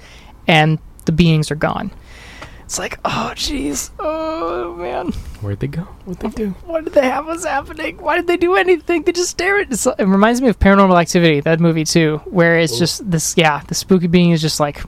[0.47, 1.91] and the beings are gone.
[2.63, 3.91] It's like, oh jeez.
[3.99, 5.11] Oh man
[5.41, 5.81] Where'd they go?
[6.05, 6.49] What'd they do?
[6.65, 7.97] what did they have was happening?
[7.97, 9.03] Why did they do anything?
[9.03, 9.99] They just stare at it's, it.
[9.99, 13.35] reminds me of Paranormal Activity, that movie too, where it's just this.
[13.37, 14.81] Yeah, the spooky being is just like,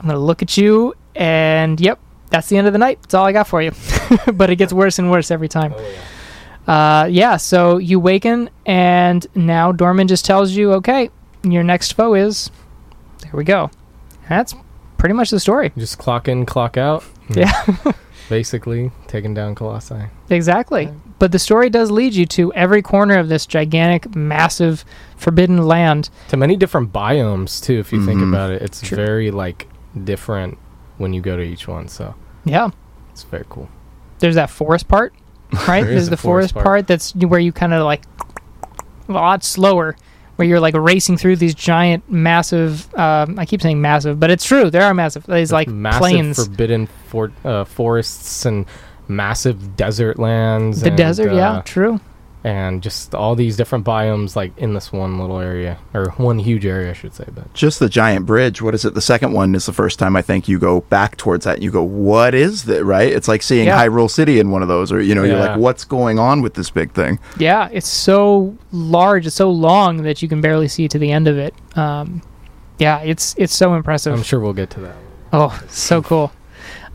[0.00, 3.00] I'm gonna look at you, and yep, that's the end of the night.
[3.02, 3.70] That's all I got for you.
[4.34, 5.72] but it gets worse and worse every time.
[5.76, 6.02] Oh yeah.
[6.66, 11.10] Uh, yeah, so you waken, and now Dormin just tells you, okay,
[11.44, 12.50] your next foe is.
[13.22, 13.70] There we go.
[14.28, 14.54] That's
[14.98, 15.72] pretty much the story.
[15.76, 17.04] Just clock in, clock out.
[17.28, 17.52] Yeah.
[18.28, 19.96] Basically, taking down Colossi.
[20.30, 20.90] Exactly.
[21.20, 24.84] But the story does lead you to every corner of this gigantic, massive,
[25.16, 26.10] forbidden land.
[26.28, 28.28] To many different biomes too, if you think Mhm.
[28.28, 28.62] about it.
[28.62, 28.96] It's True.
[28.96, 29.68] very like
[30.04, 30.58] different
[30.98, 31.86] when you go to each one.
[31.88, 32.70] So Yeah.
[33.12, 33.68] it's very cool.
[34.18, 35.12] There's that forest part,
[35.68, 35.82] right?
[35.84, 36.64] There is There's the forest, forest part.
[36.64, 36.86] part.
[36.88, 38.02] that's where you kind of like
[39.08, 39.96] a lot slower,
[40.36, 42.92] where you're like racing through these giant, massive.
[42.94, 44.70] Um, I keep saying massive, but it's true.
[44.70, 45.26] There are massive.
[45.26, 46.44] These like massive plains.
[46.44, 48.66] forbidden for, uh, forests and
[49.08, 50.80] massive desert lands.
[50.80, 52.00] the and, desert, yeah, uh, true.
[52.46, 56.64] And just all these different biomes like in this one little area or one huge
[56.64, 57.24] area, I should say.
[57.34, 58.62] But Just the giant bridge.
[58.62, 58.94] What is it?
[58.94, 61.54] The second one is the first time I think you go back towards that.
[61.56, 62.84] And you go, what is that?
[62.84, 63.12] Right?
[63.12, 63.84] It's like seeing Yeah.
[63.84, 66.54] Hyrule City in one of those, or you know, you're like, what's going on with
[66.54, 67.18] this big thing?
[67.36, 71.26] Yeah, it's so large, it's so long that you can barely see to the end
[71.26, 71.52] of it.
[71.76, 72.22] Um,
[72.78, 74.12] yeah, it's it's so impressive.
[74.14, 74.94] I'm sure we'll get to that.
[75.32, 76.30] Oh, so cool.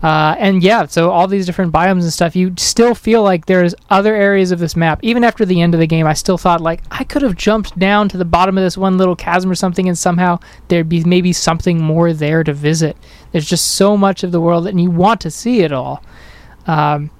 [0.04, 3.76] Uh, and yeah, so all these different biomes and stuff, you still feel like there's
[3.90, 5.00] other areas of this map.
[5.04, 7.78] Even after the end of the game, I still thought like I could have jumped
[7.78, 11.04] down to the bottom of this one little chasm or something, and somehow there'd be
[11.04, 12.98] maybe something more there to visit.
[13.32, 16.04] There's just so much of the world, and you want to see it all.
[16.66, 17.12] Um,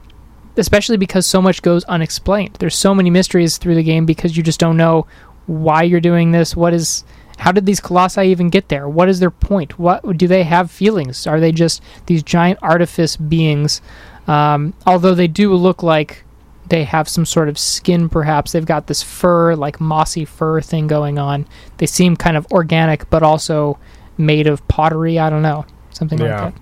[0.58, 2.56] especially because so much goes unexplained.
[2.60, 5.08] There's so many mysteries through the game because you just don't know
[5.46, 6.56] why you're doing this.
[6.56, 7.04] What is
[7.42, 8.88] how did these colossi even get there?
[8.88, 9.78] What is their point?
[9.80, 11.26] What do they have feelings?
[11.28, 13.82] Are they just these giant artifice beings?
[14.28, 16.24] Um, although they do look like
[16.70, 20.88] they have some sort of skin, perhaps they've got this fur, like mossy fur thing
[20.88, 21.46] going on.
[21.78, 23.78] They seem kind of organic, but also
[24.18, 25.18] made of pottery.
[25.20, 26.44] I don't know, something Yeah.
[26.46, 26.62] like that.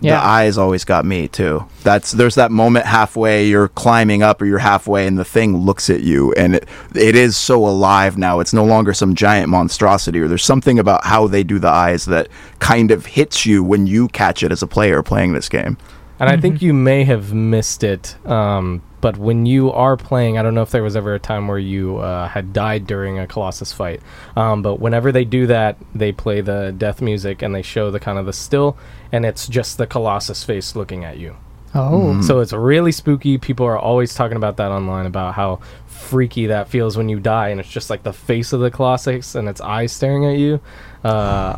[0.00, 1.64] The eyes always got me too.
[1.82, 5.88] That's there's that moment halfway you're climbing up or you're halfway and the thing looks
[5.88, 8.40] at you and it it is so alive now.
[8.40, 12.04] It's no longer some giant monstrosity or there's something about how they do the eyes
[12.06, 12.28] that
[12.58, 15.78] kind of hits you when you catch it as a player playing this game.
[16.18, 16.40] And I Mhm.
[16.42, 18.16] think you may have missed it.
[18.24, 21.46] Um, but when you are playing, I don't know if there was ever a time
[21.46, 24.00] where you uh, had died during a Colossus fight.
[24.36, 28.00] Um, but whenever they do that, they play the death music and they show the
[28.00, 28.76] kind of the still,
[29.12, 31.36] and it's just the Colossus face looking at you.
[31.74, 32.24] Oh, Mhm.
[32.24, 33.36] So it's really spooky.
[33.36, 37.48] People are always talking about that online about how freaky that feels when you die,
[37.50, 40.60] and it's just like the face of the Colossus and its eyes staring at you.
[41.04, 41.56] Uh,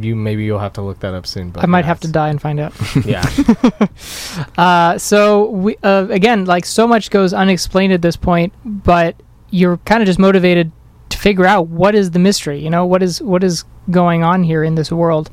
[0.00, 1.50] you maybe you'll have to look that up soon.
[1.50, 2.72] But I might yeah, have to die and find out.
[3.04, 3.24] Yeah.
[4.56, 9.76] Uh, so we uh, again, like so much goes unexplained at this point, but you're
[9.78, 10.72] kind of just motivated
[11.10, 12.58] to figure out what is the mystery.
[12.60, 15.30] You know, what is what is going on here in this world,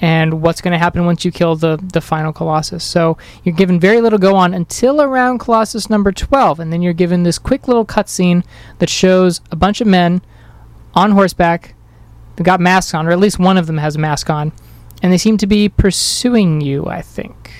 [0.00, 2.84] and what's going to happen once you kill the the final Colossus.
[2.84, 6.92] So you're given very little go on until around Colossus number twelve, and then you're
[6.92, 8.44] given this quick little cutscene
[8.78, 10.22] that shows a bunch of men
[10.94, 11.74] on horseback.
[12.40, 14.52] They've got masks on, or at least one of them has a mask on,
[15.02, 16.86] and they seem to be pursuing you.
[16.86, 17.50] I think.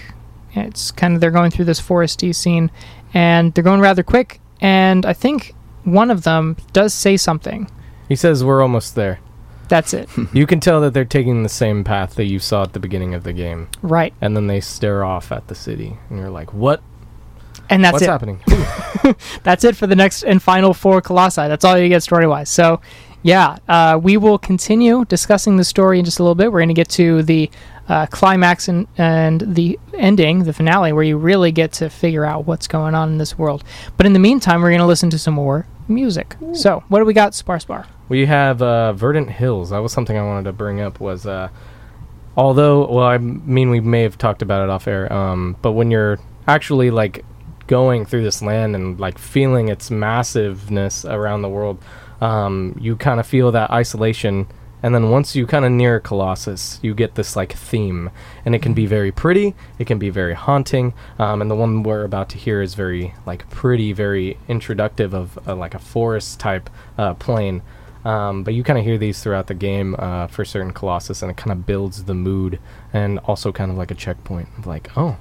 [0.54, 2.70] It's kind of they're going through this foresty scene,
[3.12, 4.40] and they're going rather quick.
[4.58, 7.70] And I think one of them does say something.
[8.08, 9.20] he says we're almost there.
[9.68, 12.72] That's it, You can tell that they're taking the same path that you saw at
[12.72, 14.14] the beginning of the game, right?
[14.22, 16.80] and then they stare off at the city, and you're like, "What?
[17.68, 18.08] And that's What's it.
[18.08, 18.40] happening?"
[19.44, 21.42] That's it for the next and final four colossi.
[21.48, 22.48] That's all you get story wise.
[22.48, 22.80] So,
[23.22, 26.50] yeah, uh, we will continue discussing the story in just a little bit.
[26.52, 27.50] We're going to get to the
[27.88, 32.46] uh, climax and, and the ending, the finale, where you really get to figure out
[32.46, 33.64] what's going on in this world.
[33.96, 36.36] But in the meantime, we're going to listen to some more music.
[36.52, 37.86] So, what do we got, Sparspar?
[38.08, 39.70] We have uh, Verdant Hills.
[39.70, 41.00] That was something I wanted to bring up.
[41.00, 41.48] Was uh,
[42.36, 45.12] although, well, I mean, we may have talked about it off air.
[45.12, 47.24] Um, but when you're actually like
[47.66, 51.82] going through this land and like feeling its massiveness around the world,
[52.20, 54.46] um, you kind of feel that isolation.
[54.82, 58.10] And then once you kind of near Colossus, you get this like theme,
[58.46, 59.54] and it can be very pretty.
[59.78, 60.94] It can be very haunting.
[61.18, 65.38] Um, and the one we're about to hear is very like pretty, very introductive of
[65.46, 67.60] uh, like a forest type uh, plane.
[68.04, 71.30] Um, but you kind of hear these throughout the game uh, for certain Colossus, and
[71.30, 72.58] it kind of builds the mood,
[72.94, 75.18] and also kind of like a checkpoint of like, oh,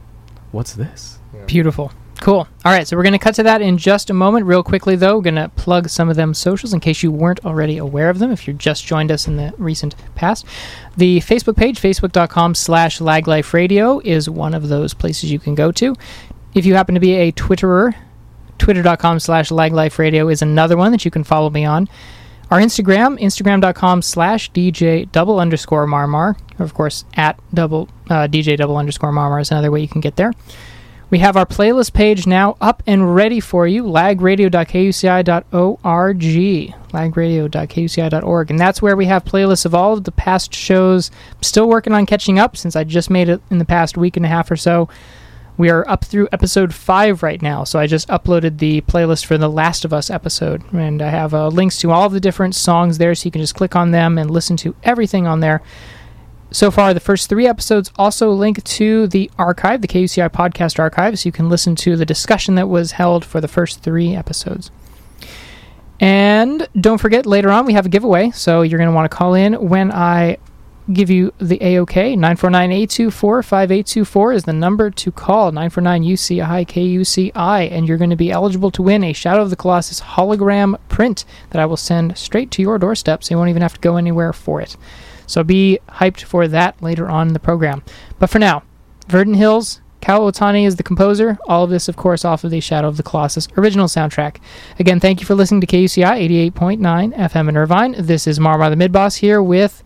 [0.51, 1.19] what's this?
[1.45, 1.91] Beautiful.
[2.21, 2.47] Cool.
[2.65, 4.45] All right, so we're going to cut to that in just a moment.
[4.45, 7.45] Real quickly, though, we're going to plug some of them socials in case you weren't
[7.45, 10.45] already aware of them, if you just joined us in the recent past.
[10.97, 15.95] The Facebook page, facebook.com slash lagliferadio, is one of those places you can go to.
[16.53, 17.95] If you happen to be a Twitterer,
[18.57, 21.87] twitter.com slash lagliferadio is another one that you can follow me on.
[22.51, 26.35] Our Instagram, instagram.com slash DJ double underscore marmar.
[26.59, 30.01] Or of course, at double uh, DJ double underscore marmar is another way you can
[30.01, 30.33] get there.
[31.09, 36.19] We have our playlist page now up and ready for you, lagradio.kuci.org,
[36.91, 38.51] lagradio.kuci.org.
[38.51, 41.09] And that's where we have playlists of all of the past shows.
[41.35, 44.17] I'm still working on catching up since I just made it in the past week
[44.17, 44.87] and a half or so.
[45.57, 49.37] We are up through episode 5 right now, so I just uploaded the playlist for
[49.37, 50.63] the Last of Us episode.
[50.71, 53.41] And I have uh, links to all of the different songs there, so you can
[53.41, 55.61] just click on them and listen to everything on there.
[56.51, 61.19] So far, the first three episodes also link to the archive, the KUCI podcast archive,
[61.19, 64.71] so you can listen to the discussion that was held for the first three episodes.
[65.99, 69.15] And don't forget, later on we have a giveaway, so you're going to want to
[69.15, 70.37] call in when I
[70.91, 72.17] give you the AOK.
[72.17, 75.51] 949-824-5824 is the number to call.
[75.51, 80.01] 949-UCI KUCI, and you're going to be eligible to win a Shadow of the Colossus
[80.01, 83.75] hologram print that I will send straight to your doorstep, so you won't even have
[83.75, 84.75] to go anywhere for it.
[85.29, 87.83] So be hyped for that later on in the program.
[88.17, 88.63] But for now,
[89.07, 91.37] Verdant Hills, Kow Otani is the composer.
[91.47, 94.37] All of this, of course, off of the Shadow of the Colossus original soundtrack.
[94.79, 97.95] Again, thank you for listening to KUCI 88.9 FM in Irvine.
[97.97, 99.83] This is Marmar the Midboss here with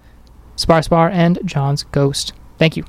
[0.56, 2.32] Sparspar and Jon's Ghost.
[2.58, 2.86] Thank you.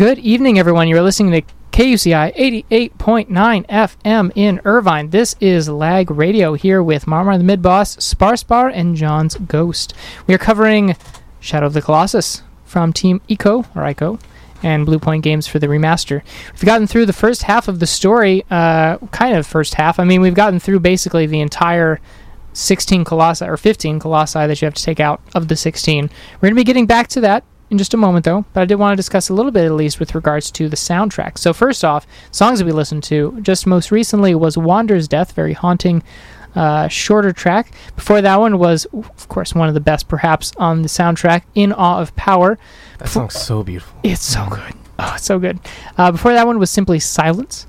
[0.00, 0.88] Good evening, everyone.
[0.88, 2.34] You're listening to KUCI
[2.70, 5.10] 88.9 FM in Irvine.
[5.10, 9.92] This is Lag Radio here with Marmar the Mid Boss, Sparspar, and Jon's Ghost.
[10.26, 10.96] We are covering
[11.38, 14.18] Shadow of the Colossus from Team Eco, or Ico,
[14.62, 16.22] and Bluepoint Games for the remaster.
[16.54, 20.00] We've gotten through the first half of the story, uh, kind of first half.
[20.00, 22.00] I mean, we've gotten through basically the entire
[22.54, 26.04] 16 colossi, or 15 colossi that you have to take out of the 16.
[26.06, 28.64] We're going to be getting back to that in just a moment, though, but I
[28.64, 31.38] did want to discuss a little bit at least with regards to the soundtrack.
[31.38, 35.52] So, first off, songs that we listened to just most recently was Wander's Death, very
[35.52, 36.02] haunting,
[36.54, 37.72] uh, shorter track.
[37.94, 41.72] Before that one was, of course, one of the best perhaps on the soundtrack, In
[41.72, 42.58] Awe of Power.
[42.98, 43.98] That song's so beautiful.
[44.02, 44.74] It's so good.
[44.98, 45.60] Oh, it's so good.
[45.96, 47.66] Uh, before that one was simply Silence.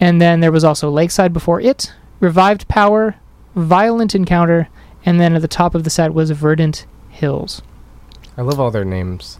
[0.00, 3.16] And then there was also Lakeside before it, Revived Power,
[3.54, 4.68] Violent Encounter,
[5.06, 7.62] and then at the top of the set was Verdant Hills.
[8.36, 9.38] I love all their names.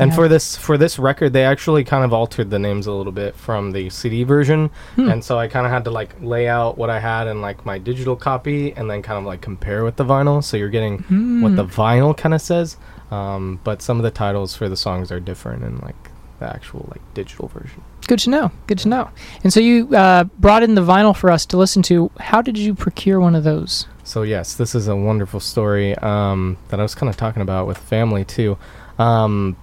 [0.00, 0.14] And Yeah.
[0.16, 3.34] for this for this record, they actually kind of altered the names a little bit
[3.34, 5.08] from the CD version, Hmm.
[5.10, 7.66] and so I kind of had to like lay out what I had in like
[7.66, 10.42] my digital copy, and then kind of like compare with the vinyl.
[10.44, 10.98] So you're getting
[11.42, 11.80] what the Hmm.
[11.80, 12.76] vinyl kind of says,
[13.10, 15.96] um, but some of the titles for the songs are different in like
[16.38, 17.80] the actual like digital version.
[18.06, 18.52] Good to know.
[18.68, 19.08] Good to know.
[19.42, 22.12] And so you uh, brought in the vinyl for us to listen to.
[22.20, 23.88] How did you procure one of those?
[24.08, 27.66] So yes, this is a wonderful story um, that I was kind of talking about
[27.66, 28.56] with family too.
[28.98, 29.54] Um,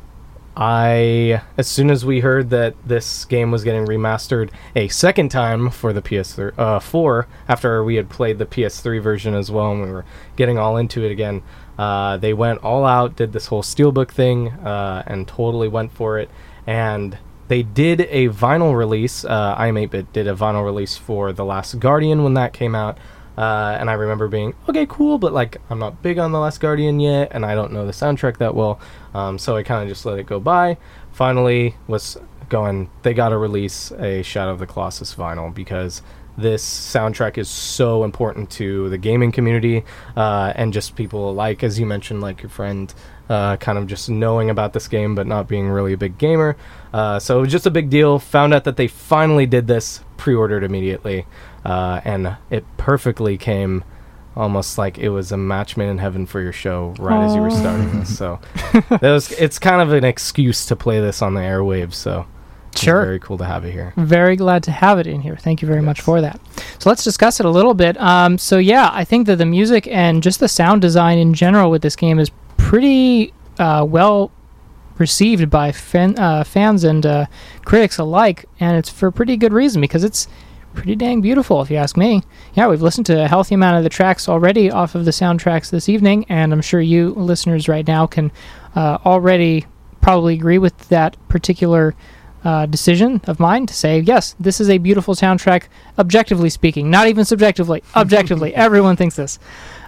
[0.55, 5.71] I as soon as we heard that this game was getting remastered a second time
[5.71, 9.81] for the PS4 uh, 4 after we had played the PS3 version as well and
[9.81, 11.41] we were getting all into it again,
[11.79, 16.19] uh, they went all out, did this whole steelbook thing, uh, and totally went for
[16.19, 16.29] it.
[16.67, 17.17] And
[17.47, 19.25] they did a vinyl release.
[19.25, 22.99] Uh, iam8bit did a vinyl release for The Last Guardian when that came out.
[23.38, 26.59] Uh, and I remember being okay, cool, but like I'm not big on The Last
[26.59, 28.79] Guardian yet, and I don't know the soundtrack that well,
[29.13, 30.77] um, so I kind of just let it go by.
[31.11, 32.17] Finally, was
[32.49, 32.89] going.
[33.03, 36.01] They got to release a Shadow of the Colossus vinyl because
[36.38, 39.83] this soundtrack is so important to the gaming community
[40.15, 42.93] uh, and just people alike, as you mentioned, like your friend,
[43.29, 46.57] uh, kind of just knowing about this game but not being really a big gamer.
[46.93, 48.19] Uh, so it was just a big deal.
[48.19, 51.26] Found out that they finally did this, pre-ordered immediately,
[51.63, 53.84] uh, and it perfectly came.
[54.36, 57.41] Almost like it was a match made in heaven for your show right as you
[57.41, 58.18] were starting this.
[58.18, 58.41] So
[58.89, 61.93] that was it's kind of an excuse to play this on the airwaves.
[61.93, 62.26] So
[62.76, 63.05] Sure.
[63.05, 63.93] very cool to have it here.
[63.95, 65.38] Very glad to have it in here.
[65.38, 66.39] Thank you very much for that.
[66.80, 67.99] So let's discuss it a little bit.
[67.99, 71.72] Um, so yeah, I think that the music and just the sound design in general
[71.72, 74.32] with this game is pretty uh, well
[74.97, 77.25] received by fan, uh, fans and uh,
[77.63, 80.27] critics alike, and it's for pretty good reason because it's
[80.73, 82.21] pretty dang beautiful, if you ask me.
[82.53, 85.69] Yeah, we've listened to a healthy amount of the tracks already off of the soundtracks
[85.69, 88.31] this evening, and I'm sure you listeners right now can
[88.75, 89.65] uh, already
[90.01, 91.95] probably agree with that particular
[92.43, 95.63] uh, decision of mine to say, yes, this is a beautiful soundtrack,
[95.97, 98.53] objectively speaking, not even subjectively, objectively.
[98.55, 99.39] Everyone thinks this.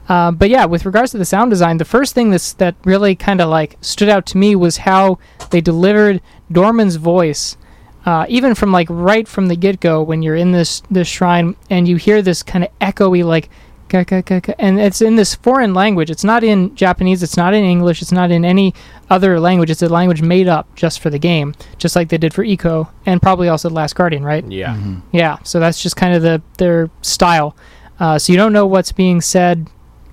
[0.07, 3.15] Uh, but yeah, with regards to the sound design, the first thing that's, that really
[3.15, 5.19] kind of like stood out to me was how
[5.51, 7.57] they delivered Dormin's voice,
[8.05, 11.55] uh, even from like right from the get go when you're in this this shrine
[11.69, 13.49] and you hear this kind of echoey like.
[13.89, 16.09] "Ka, ka, ka, ka," And it's in this foreign language.
[16.11, 17.23] It's not in Japanese.
[17.23, 18.01] It's not in English.
[18.01, 18.73] It's not in any
[19.09, 19.69] other language.
[19.69, 22.89] It's a language made up just for the game, just like they did for Ico
[23.05, 24.43] and probably also The Last Guardian, right?
[24.51, 24.77] Yeah.
[25.13, 27.55] Yeah, so that's just kind of the their style.
[27.97, 29.69] Uh, so you don't know what's being said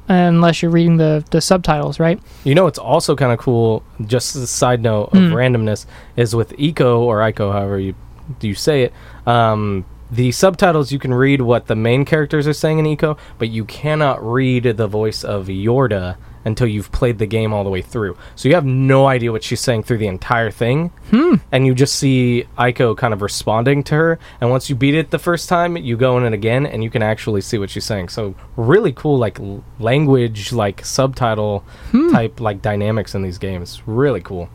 [0.09, 2.21] unless you're reading the, the subtitles, right?
[2.45, 3.83] You know, it's also kind of cool.
[4.07, 5.33] Just as a side note of Mm.
[5.33, 5.87] randomness
[6.17, 7.95] is with Eco or Ico, however you
[8.39, 8.93] do you say it.
[9.27, 13.49] Um, the subtitles you can read what the main characters are saying in Ico, but
[13.51, 17.83] you cannot read the voice of Yorda until you've played the game all the way
[17.83, 18.17] through.
[18.37, 21.35] So you have no idea what she's saying through the entire thing, Hmm.
[21.53, 24.19] and you just see Ico kind of responding to her.
[24.41, 26.91] And once you beat it the first time, you go in it again, and you
[26.91, 28.09] can actually see what she's saying.
[28.11, 29.39] So really cool, like
[29.79, 32.11] language, like subtitle Hmm.
[32.13, 33.83] type, like dynamics in these games.
[33.87, 34.49] Really cool.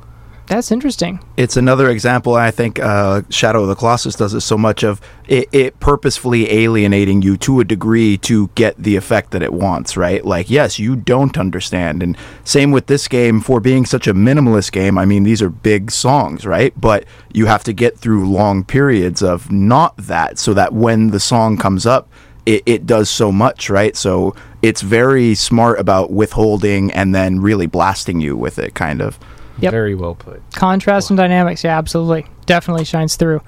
[0.49, 1.23] That's interesting.
[1.37, 2.33] it's another example.
[2.33, 6.49] I think uh, Shadow of the Colossus does it so much of it, it purposefully
[6.51, 9.95] alienating you to a degree to get the effect that it wants.
[9.95, 10.25] Right?
[10.25, 14.71] Like, yes, you don't understand, and same with this game for being such a minimalist
[14.71, 14.97] game.
[14.97, 16.73] I mean, these are big songs, right?
[16.75, 21.19] But you have to get through long periods of not that, so that when the
[21.19, 22.09] song comes up.
[22.45, 23.95] It, it does so much, right?
[23.95, 24.33] So
[24.63, 29.19] it's very smart about withholding and then really blasting you with it, kind of.
[29.62, 29.72] Yep.
[29.72, 30.41] Very well put.
[30.53, 33.41] Contrast and dynamics, yeah, absolutely, definitely shines through.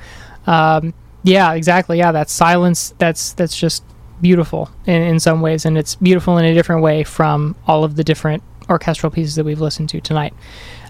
[0.48, 0.94] Um,
[1.24, 1.98] yeah, exactly.
[1.98, 3.84] Yeah, that silence, that's that's just
[4.22, 7.96] beautiful in, in some ways, and it's beautiful in a different way from all of
[7.96, 10.34] the different orchestral pieces that we've listened to tonight.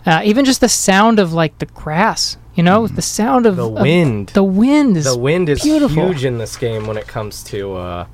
[0.06, 3.66] Uh, even just the sound of like the grass, you know, the sound of The
[3.70, 4.30] of- wind.
[4.30, 6.08] the wind is the wind is beautiful.
[6.08, 8.06] huge in this game when it comes to uh,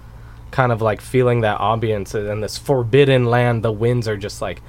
[0.52, 3.64] kind of like feeling that ambience in this forbidden land.
[3.64, 4.62] The winds are just like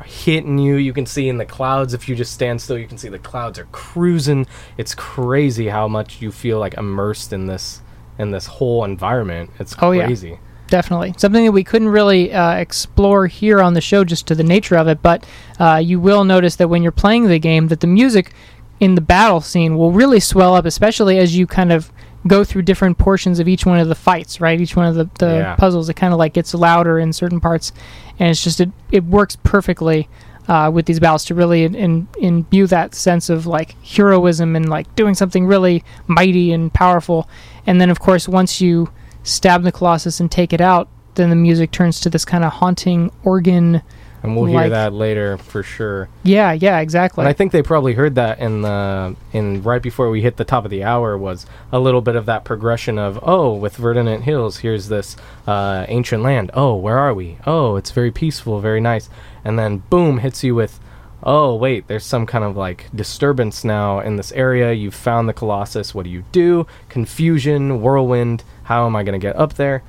[0.00, 0.76] are hitting you.
[0.76, 2.78] You can see in the clouds if you just stand still.
[2.78, 4.46] You can see the clouds are cruising.
[4.76, 7.82] It's crazy how much you feel like immersed in this
[8.18, 9.50] in this whole environment.
[9.58, 10.06] It's Oh, yeah.
[10.06, 10.38] crazy.
[10.68, 14.42] definitely something that we couldn't really uh, explore here on the show just to the
[14.42, 15.24] nature of it but
[15.60, 18.32] uh, you will notice that when you're playing the game that the music
[18.80, 21.92] in the battle scene will really swell up especially as you kind of
[22.26, 25.08] go through different portions of each one of the fights right each one of the,
[25.18, 25.56] the Yeah.
[25.56, 27.72] puzzles it kind of like gets louder in certain parts
[28.18, 30.08] and it's just it, it works perfectly
[30.48, 34.68] uh, with these battles to really in, in, imbue that sense of like heroism and
[34.68, 37.28] like doing something really mighty and powerful
[37.66, 38.88] and then of course once you
[39.24, 42.52] stab the colossus and take it out then the music turns to this kind of
[42.52, 43.82] haunting organ
[44.26, 46.08] and we'll hear that later for sure.
[46.22, 47.22] Yeah, yeah, exactly.
[47.22, 50.44] And I think they probably heard that in the in right before we hit the
[50.44, 54.24] top of the hour was a little bit of that progression of oh with Verdant
[54.24, 55.16] Hills here's this
[55.46, 56.50] uh, ancient land.
[56.54, 57.38] Oh where are we?
[57.46, 59.08] Oh it's very peaceful very nice.
[59.44, 60.80] And then boom hits you with
[61.22, 64.72] oh wait there's some kind of like disturbance now in this area.
[64.72, 65.94] You've found the Colossus.
[65.94, 66.66] What do you do?
[66.88, 68.44] Confusion whirlwind.
[68.64, 69.82] How am I gonna get up there?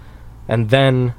[0.48, 1.14] And then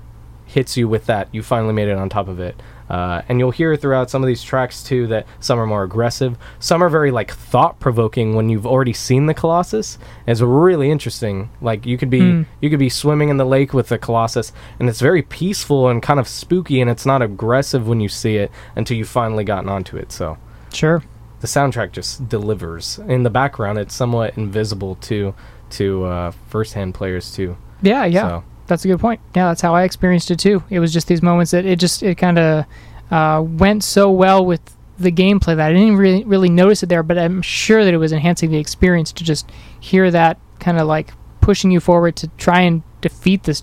[0.47, 1.29] hits you with that.
[1.33, 2.61] You finally made it on top of it
[2.91, 6.37] uh, and you'll hear throughout some of these tracks too that some are more aggressive.
[6.59, 9.99] Some are very like thought-provoking when you've already seen the colossus.
[10.27, 11.51] It's really interesting.
[11.61, 12.43] Like you could be Hmm.
[12.61, 16.03] you could be swimming in the lake with the colossus and it's very peaceful and
[16.03, 19.69] kind of spooky and it's not aggressive when you see it until you've finally gotten
[19.69, 20.39] onto it so.
[20.73, 21.03] Sure.
[21.41, 22.99] the soundtrack just delivers.
[23.07, 25.35] In the background it's somewhat invisible to
[25.71, 27.57] to uh, first-hand players too.
[27.83, 28.23] Yeah, yeah.
[28.29, 29.21] So- That's a good point.
[29.35, 30.63] Yeah, that's how I experienced it too.
[30.71, 32.65] It was just these moments that it just it kind of
[33.11, 34.61] uh, went so well with
[34.99, 37.99] the gameplay that I didn't really really notice it there, but I'm sure that it
[37.99, 39.51] was enhancing the experience to just
[39.81, 43.63] hear that kind of like pushing you forward to try and defeat this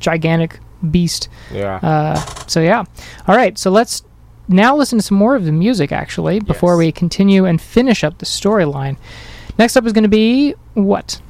[0.00, 0.58] gigantic
[0.90, 1.28] beast.
[1.52, 2.16] yeah Uh,
[2.46, 2.84] so yeah.
[3.28, 4.02] All right, so let's
[4.48, 6.78] now listen to some more of the music actually before Yes.
[6.78, 8.96] we continue and finish up the storyline.
[9.58, 11.20] Next up is going to be what?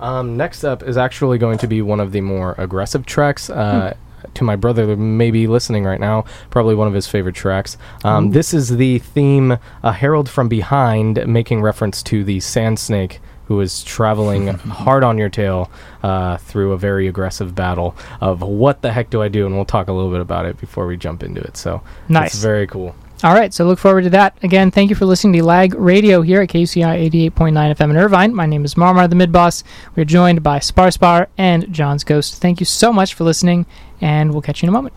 [0.00, 3.50] Um, next up is actually going to be one of the more aggressive tracks.
[3.50, 3.94] Uh,
[4.34, 7.78] To my brother, that may be listening right now, probably one of his favorite tracks.
[8.04, 13.20] Um, this is the theme, "A Herald from Behind," making reference to the Sand Snake
[13.46, 14.48] who is traveling
[14.84, 15.70] hard on your tail
[16.02, 19.46] uh, through a very aggressive battle of what the heck do I do?
[19.46, 21.56] And we'll talk a little bit about it before we jump into it.
[21.56, 22.34] So Nice.
[22.34, 22.94] it's very cool.
[23.24, 24.38] All right, so look forward to that.
[24.44, 28.32] Again, thank you for listening to Lag Radio here at KUCI 88.9 FM in Irvine.
[28.32, 29.64] My name is Marmar, the mid boss.
[29.96, 32.40] We're joined by Sparspar and Jon's Ghost.
[32.40, 33.66] Thank you so much for listening,
[34.00, 34.94] and we'll catch you in a moment.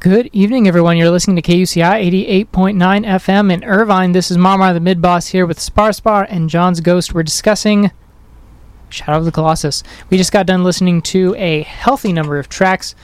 [0.00, 0.96] Good evening, everyone.
[0.96, 2.02] You're listening to KUCI
[2.52, 4.12] 88.9 FM in Irvine.
[4.12, 7.12] This is Marmar, the mid boss, here with Sparspar and Jon's Ghost.
[7.12, 7.90] We're discussing
[8.88, 9.82] Shadow of the Colossus.
[10.08, 12.94] We just got done listening to a healthy number of tracks.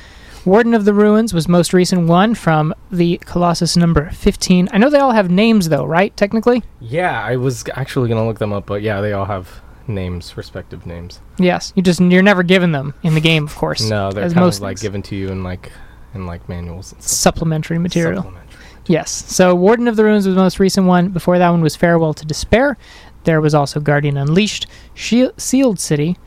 [0.44, 4.68] Warden of the Ruins was most recent one from the Colossus number 15.
[4.72, 6.14] I know they all have names though, right?
[6.16, 6.62] Technically?
[6.80, 10.36] Yeah, I was actually going to look them up, but yeah, they all have names,
[10.36, 11.20] respective names.
[11.38, 11.72] Yes.
[11.76, 13.88] You just you're never given them in the game, of course.
[13.88, 14.82] No, they're kind most of like things.
[14.82, 15.72] given to you in like
[16.14, 17.10] in like manuals and stuff.
[17.16, 18.22] supplementary material.
[18.22, 18.50] Supplementary.
[18.86, 19.10] Yes.
[19.10, 21.08] So Warden of the Ruins was the most recent one.
[21.08, 22.76] Before that one was Farewell to Despair.
[23.24, 26.18] There was also Guardian Unleashed, Shie- Sealed City,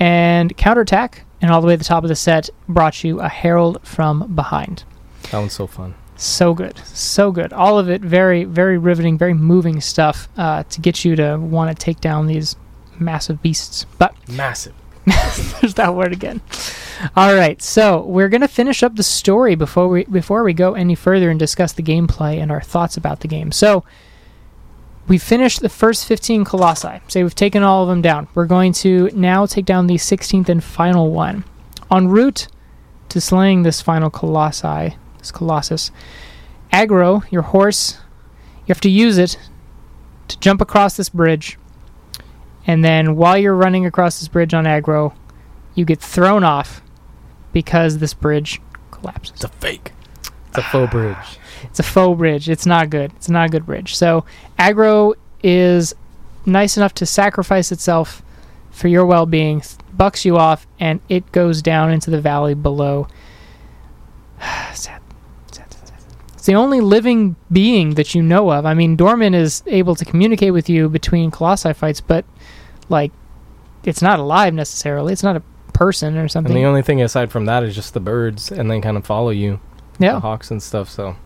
[0.00, 1.24] and Counterattack.
[1.42, 4.34] And all the way to the top of the set brought you a Herald from
[4.34, 4.84] Behind.
[5.30, 5.94] That one's so fun.
[6.16, 7.52] So good, so good.
[7.54, 11.70] All of it very, very riveting, very moving stuff uh, to get you to want
[11.76, 12.56] to take down these
[12.98, 13.86] massive beasts.
[13.98, 14.74] But Massive.
[15.06, 16.42] there's that word again.
[17.16, 20.94] All right, so we're gonna finish up the story before we before we go any
[20.94, 23.50] further and discuss the gameplay and our thoughts about the game.
[23.50, 23.82] So
[25.08, 27.00] we finished the first 15 colossi.
[27.08, 28.28] Say we've taken all of them down.
[28.34, 31.44] We're going to now take down the 16th and final one.
[31.90, 32.46] En route
[33.08, 35.90] to slaying this final colossi, this colossus,
[36.72, 37.98] Agro your horse.
[38.60, 39.36] You have to use it
[40.28, 41.58] to jump across this bridge
[42.66, 45.14] and then while you're running across this bridge on Agro,
[45.74, 46.82] you get thrown off
[47.52, 49.32] because this bridge collapses.
[49.32, 49.92] It's a fake.
[50.48, 50.90] It's a faux ah.
[50.90, 51.39] bridge.
[51.64, 52.48] It's a faux bridge.
[52.48, 53.12] It's not good.
[53.16, 53.96] It's not a good bridge.
[53.96, 54.24] So
[54.58, 55.94] Agro is
[56.46, 58.22] nice enough to sacrifice itself
[58.70, 63.08] for your well-being, bucks you off, and it goes down into the valley below.
[64.72, 65.02] sad.
[65.52, 65.92] Sad, sad.
[66.34, 68.64] It's the only living being that you know of.
[68.64, 72.24] I mean, Dormin is able to communicate with you between Colossi fights, but
[72.88, 73.12] like,
[73.84, 75.12] it's not alive necessarily.
[75.12, 75.42] It's not a
[75.72, 76.52] person or something.
[76.52, 79.06] And the only thing aside from that is just the birds, and they kind of
[79.06, 79.60] follow you,
[79.98, 80.88] the yeah, hawks and stuff.
[80.90, 81.16] So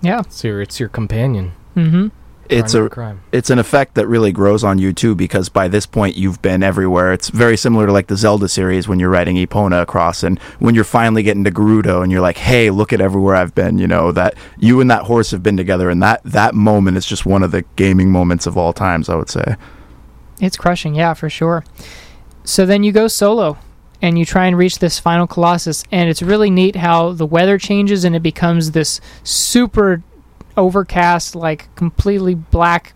[0.00, 0.20] yeah.
[0.20, 1.52] it's your it's your companion.
[1.76, 2.08] Mm-hmm.
[2.48, 3.20] It's Crime a crime.
[3.30, 6.64] it's an effect that really grows on you too because by this point you've been
[6.64, 7.12] everywhere.
[7.12, 10.74] It's very similar to like the Zelda series when you're riding Epona across and when
[10.74, 13.86] you're finally getting to Gerudo and you're like, "Hey, look at everywhere I've been." You
[13.86, 17.24] know that you and that horse have been together, and that that moment is just
[17.24, 19.08] one of the gaming moments of all times.
[19.08, 19.54] I would say.
[20.40, 21.64] It's crushing, yeah, for sure.
[22.42, 23.58] So then you go solo
[24.02, 27.58] and you try and reach this final colossus and it's really neat how the weather
[27.58, 30.02] changes and it becomes this super
[30.56, 32.92] overcast like completely black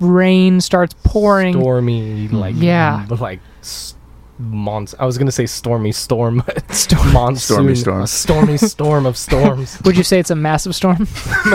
[0.00, 1.54] rain starts pouring.
[1.54, 3.06] Stormy, like Yeah.
[3.10, 3.96] m- like s-
[4.38, 4.94] mons.
[4.98, 7.12] I was gonna say stormy storm, Storm.
[7.12, 8.02] monsoon, Stormy storm.
[8.02, 11.06] a stormy storm of storms, Would you say it's a massive storm?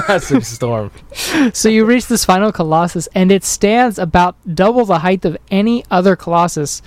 [0.07, 0.91] massive storm.
[1.53, 5.83] so you reach this final colossus and it stands about double the height of any
[5.89, 6.81] other colossus.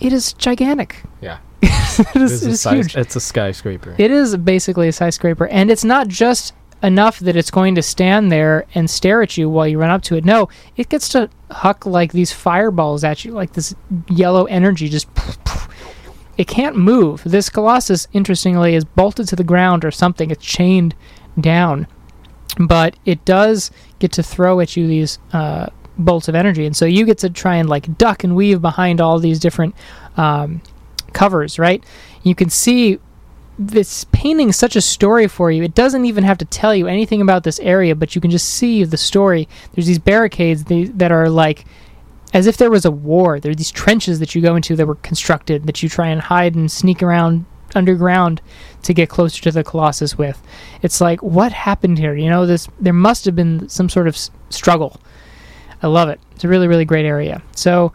[0.00, 1.02] It is gigantic.
[1.20, 1.70] Yeah, it
[2.16, 2.96] is, It's it a is sky- huge.
[2.96, 3.94] It's a skyscraper.
[3.98, 8.30] It is basically a skyscraper, and it's not just enough that it's going to stand
[8.30, 10.24] there and stare at you while you run up to it.
[10.24, 13.74] No, it gets to huck like these fireballs at you, like this
[14.08, 15.08] yellow energy just.
[16.36, 17.22] It can't move.
[17.24, 20.30] This Colossus, interestingly, is bolted to the ground or something.
[20.30, 20.94] It's chained
[21.40, 21.88] down,
[22.60, 25.66] but it does get to throw at you these uh,
[25.98, 29.00] bolts of energy, and so you get to try and like duck and weave behind
[29.00, 29.74] all these different
[30.16, 30.62] um,
[31.12, 31.58] covers.
[31.58, 31.84] Right?
[32.22, 32.98] You can see
[33.58, 35.64] this painting such a story for you.
[35.64, 38.48] It doesn't even have to tell you anything about this area, but you can just
[38.48, 39.48] see the story.
[39.72, 41.64] There's these barricades that are like
[42.32, 43.40] as if there was a war.
[43.40, 46.20] There are these trenches that you go into that were constructed that you try and
[46.20, 48.40] hide and sneak around underground
[48.82, 50.40] to get closer to the Colossus with.
[50.82, 52.14] It's like what happened here?
[52.14, 54.16] You know, this there must have been some sort of
[54.50, 55.00] struggle.
[55.82, 56.20] I love it.
[56.32, 57.42] It's a really really great area.
[57.54, 57.92] So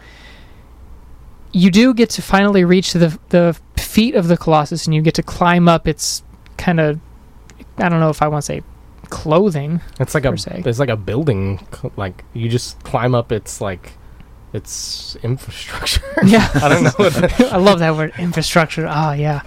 [1.52, 5.14] you do get to finally reach the the feet of the Colossus, and you get
[5.16, 6.24] to climb up its
[6.58, 7.00] kind of
[7.78, 8.64] I don't know if I want to say
[9.10, 9.82] clothing.
[10.00, 10.64] It's like a se.
[10.66, 11.66] it's like a building.
[11.96, 13.32] Like you just climb up.
[13.32, 13.94] It's like
[14.54, 16.02] it's infrastructure.
[16.26, 16.92] Yeah, I don't know.
[16.98, 18.86] What I love that word infrastructure.
[18.88, 19.42] Ah, yeah,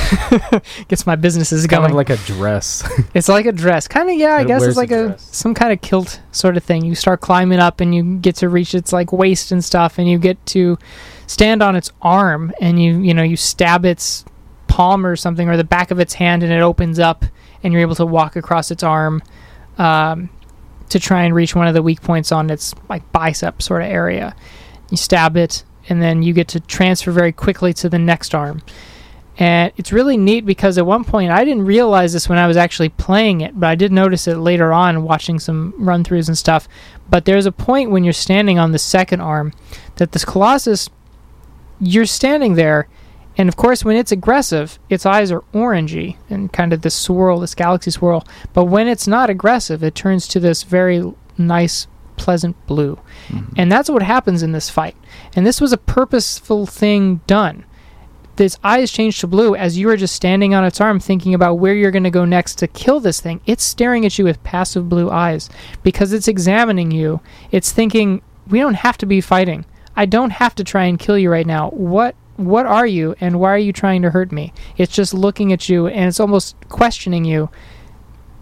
[0.88, 1.90] gets my businesses kind going.
[1.90, 2.82] of like a dress.
[3.14, 4.16] it's like a dress, kind of.
[4.16, 6.84] Yeah, I It guess it's like a a some kind of kilt sort of thing.
[6.84, 10.08] You start climbing up, and you get to reach its like waist and stuff, and
[10.08, 10.78] you get to
[11.26, 14.24] stand on its arm, and you you know you stab its
[14.66, 17.24] palm or something or the back of its hand, and it opens up,
[17.62, 19.22] and you're able to walk across its arm.
[19.78, 20.30] Um,
[20.90, 23.88] to try and reach one of the weak points on its like bicep sort of
[23.88, 24.36] area.
[24.90, 28.62] You stab it, and then you get to transfer very quickly to the next arm.
[29.38, 32.58] And it's really neat because at one point I didn't realize this when I was
[32.58, 36.36] actually playing it, but I did notice it later on watching some run throughs and
[36.36, 36.68] stuff.
[37.08, 39.54] But there's a point when you're standing on the second arm
[39.96, 40.90] that this Colossus,
[41.80, 42.86] you're standing there,
[43.36, 47.40] and of course, when it's aggressive, its eyes are orangey and kind of this swirl,
[47.40, 48.26] this galaxy swirl.
[48.52, 52.98] But when it's not aggressive, it turns to this very nice, pleasant blue.
[53.28, 53.54] Mm-hmm.
[53.56, 54.96] And that's what happens in this fight.
[55.34, 57.64] And this was a purposeful thing done.
[58.36, 61.56] Its eyes change to blue as you are just standing on its arm thinking about
[61.58, 63.40] where you're going to go next to kill this thing.
[63.44, 65.50] It's staring at you with passive blue eyes
[65.82, 67.20] because it's examining you.
[67.50, 69.66] It's thinking, we don't have to be fighting.
[69.94, 71.68] I don't have to try and kill you right now.
[71.70, 72.16] What
[72.46, 74.52] what are you and why are you trying to hurt me?
[74.76, 77.50] It's just looking at you and it's almost questioning you.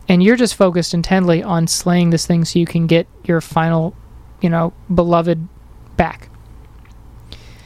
[0.09, 3.95] And you're just focused intently on slaying this thing so you can get your final,
[4.41, 5.49] you know, beloved
[5.97, 6.31] back.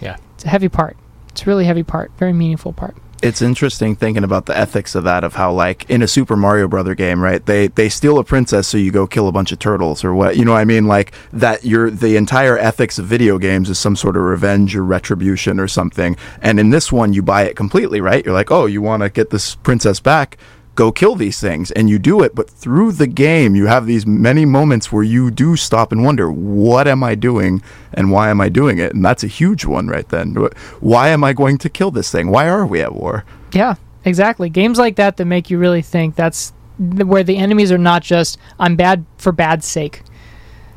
[0.01, 0.17] Yeah.
[0.35, 0.97] It's a heavy part.
[1.29, 2.97] It's a really heavy part, very meaningful part.
[3.23, 6.67] It's interesting thinking about the ethics of that of how like in a super mario
[6.67, 9.59] brother game right they they steal a princess so you go kill a bunch of
[9.59, 10.87] turtles or what you know what i mean?
[10.87, 14.85] Like that you're the entire ethics of video games is some sort of revenge or
[14.85, 16.17] retribution or something.
[16.41, 18.25] And in this one you buy it completely right?
[18.25, 20.39] You're like oh you want to get this princess back
[20.75, 24.07] go kill these things and you do it but through the game you have these
[24.07, 27.63] many moments where you do stop and wonder what am i doing
[27.93, 30.35] and why am i doing it and that's a huge one right then
[30.81, 34.49] why am i going to kill this thing why are we at war Yeah, exactly.
[34.49, 38.39] Games like that that make you really think that's where the enemies are not just
[38.59, 40.03] I'm bad for bad's sake.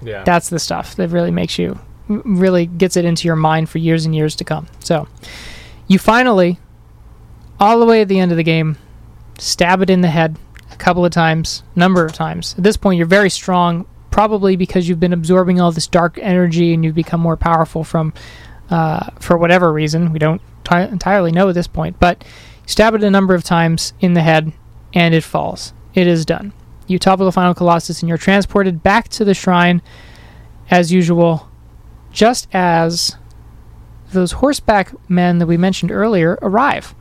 [0.04, 0.24] yeah.
[0.26, 1.80] That's the stuff that really makes you
[2.10, 4.68] really gets it into your mind for years and years to come.
[4.80, 5.08] So,
[5.88, 6.60] you finally
[7.62, 8.78] all the way at the end of the game
[9.38, 10.38] stab it in the head
[10.72, 12.56] a couple of times, number of times.
[12.58, 16.74] At this point you're very strong probably because you've been absorbing all this dark energy
[16.74, 18.14] and you've become more powerful from
[18.70, 20.12] uh, for whatever reason.
[20.12, 22.24] We don't ti entirely know at this point, but
[22.66, 24.54] stab it a number of times in the head,
[24.94, 25.74] and it falls.
[25.94, 26.54] It is done.
[26.88, 29.82] You topple the final Colossus, and you're transported back to the shrine,
[30.70, 31.50] as usual,
[32.12, 33.18] just as
[34.12, 36.96] those horseback men that we mentioned earlier arrive.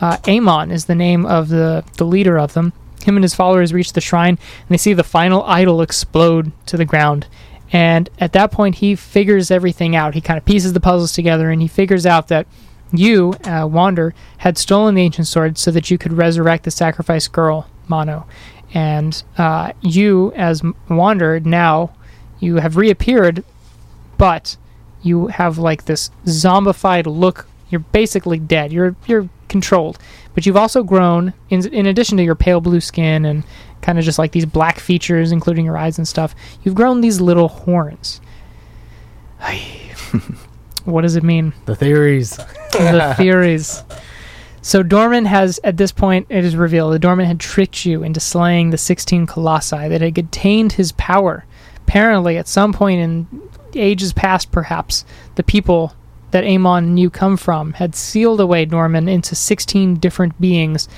[0.00, 2.72] Uh, Emon is the name of the, the leader of them.
[3.04, 6.76] Him and his followers reach the shrine, and they see the final idol explode to
[6.76, 7.26] the ground.
[7.72, 10.14] And at that point, he figures everything out.
[10.14, 12.46] He kind of pieces the puzzles together, and he figures out that
[12.92, 17.32] you, uh, Wander, had stolen the ancient sword so that you could resurrect the sacrificed
[17.32, 18.26] girl, Mono.
[18.72, 21.94] And uh, you, as Wander, now
[22.40, 23.44] you have reappeared,
[24.18, 24.56] but
[25.02, 27.46] you have like this zombified look.
[27.70, 28.72] You're basically dead.
[28.72, 29.98] You're you're controlled,
[30.34, 31.32] but you've also grown.
[31.50, 33.44] In in addition to your pale blue skin and
[33.82, 37.20] kind of just like these black features, including your eyes and stuff, you've grown these
[37.20, 38.20] little horns.
[40.84, 41.52] what does it mean?
[41.66, 42.36] the theories.
[42.72, 43.84] the theories.
[44.62, 48.18] So Dormin has, at this point, it is revealed that Dormin had tricked you into
[48.18, 51.44] slaying the 16 colossi that had contained his power.
[51.86, 53.42] Apparently, at some point in
[53.74, 55.94] ages past, perhaps, the people
[56.34, 60.88] that Emon you come from had sealed away Dormin into 16 different beings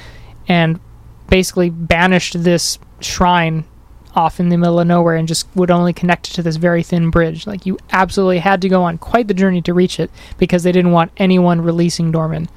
[0.48, 0.80] and
[1.28, 3.66] basically banished this shrine
[4.14, 6.82] off in the middle of nowhere and just would only connect it to this very
[6.82, 7.46] thin bridge.
[7.46, 10.72] Like you absolutely had to go on quite the journey to reach it because they
[10.72, 12.48] didn't want anyone releasing Dormin.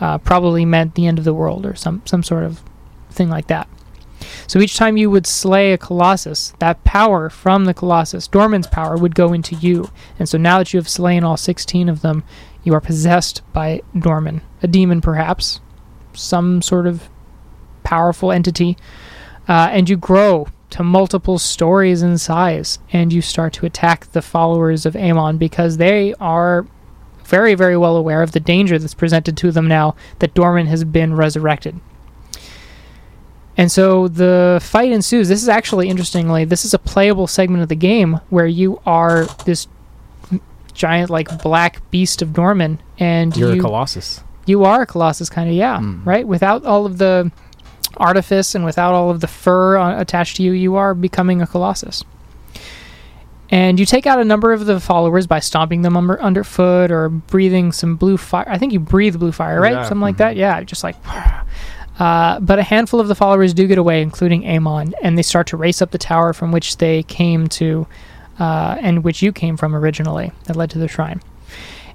[0.00, 2.62] Uh, probably meant the end of the world or some some sort of
[3.10, 3.68] thing like that.
[4.46, 8.96] So each time you would slay a colossus, that power from the colossus, Dormin's power,
[8.96, 9.90] would go into you.
[10.18, 12.24] And so now that you have slain all 16 of them,
[12.64, 15.60] you are possessed by Dormin, a demon perhaps,
[16.14, 17.08] some sort of
[17.82, 18.76] powerful entity,
[19.48, 24.22] uh, and you grow to multiple stories in size, and you start to attack the
[24.22, 26.66] followers of Emon because they are
[27.24, 30.84] very, very well aware of the danger that's presented to them now that Dormin has
[30.84, 31.78] been resurrected.
[33.56, 35.28] And so the fight ensues.
[35.28, 39.26] This is actually, interestingly, this is a playable segment of the game where you are
[39.44, 39.66] this
[40.72, 44.22] giant, like black beast of Dormin and You're you a colossus.
[44.46, 46.06] you are a colossus, kind of, yeah, Mm.
[46.06, 46.26] right.
[46.26, 47.30] Without all of the
[47.98, 51.46] artifice and without all of the fur uh, attached to you, you are becoming a
[51.46, 52.02] colossus.
[53.50, 57.10] And you take out a number of the followers by stomping them under, underfoot or
[57.10, 58.46] breathing some blue fire.
[58.48, 59.72] I think you breathe blue fire, right?
[59.72, 59.82] Yeah.
[59.82, 60.36] Something like that.
[60.36, 60.96] Yeah, just like.
[61.98, 65.46] Uh, but a handful of the followers do get away, including Emon, and they start
[65.48, 67.86] to race up the tower from which they came to,
[68.38, 71.20] uh, and which you came from originally, that led to the shrine.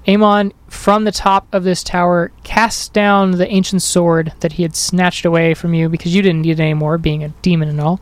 [0.06, 4.74] Emon, from the top of this tower, casts down the ancient sword that he had
[4.74, 8.00] snatched away from you because you didn't need it anymore, being a demon and all.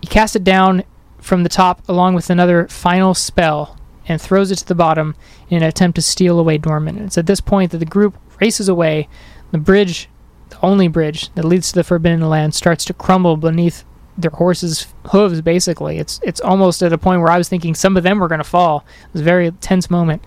[0.00, 0.84] He casts it down
[1.18, 5.16] from the top along with another final spell and throws it to the bottom
[5.50, 7.04] in an attempt to steal away Dormin.
[7.04, 9.08] It's at this point that the group races away.
[9.50, 10.08] The bridge,
[10.62, 13.84] only bridge that leads to the Forbidden Land, starts to crumble beneath
[14.16, 15.40] their horses' hooves.
[15.40, 18.28] Basically, it's it's almost at a point where I was thinking some of them were
[18.28, 18.84] going to fall.
[19.04, 20.22] It was a very tense moment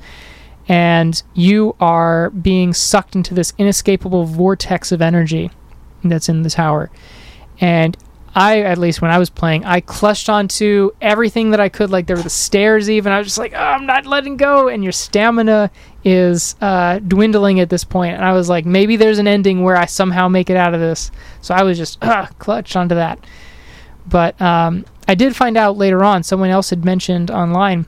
[0.71, 5.51] and you are being sucked into this inescapable vortex of energy
[6.03, 6.89] that's in the tower.
[7.59, 7.97] And
[8.33, 11.89] I, at least when I was playing, I clutched onto everything that I could.
[11.89, 13.11] Like there were the stairs, even.
[13.11, 14.69] I was just like, oh, I'm not letting go.
[14.69, 15.69] And your stamina
[16.03, 18.15] is uh, dwindling at this point.
[18.15, 20.79] And I was like, maybe there's an ending where I somehow make it out of
[20.79, 21.11] this.
[21.41, 23.19] So I was just uh, clutched onto that.
[24.07, 27.85] But um, I did find out later on, someone else had mentioned online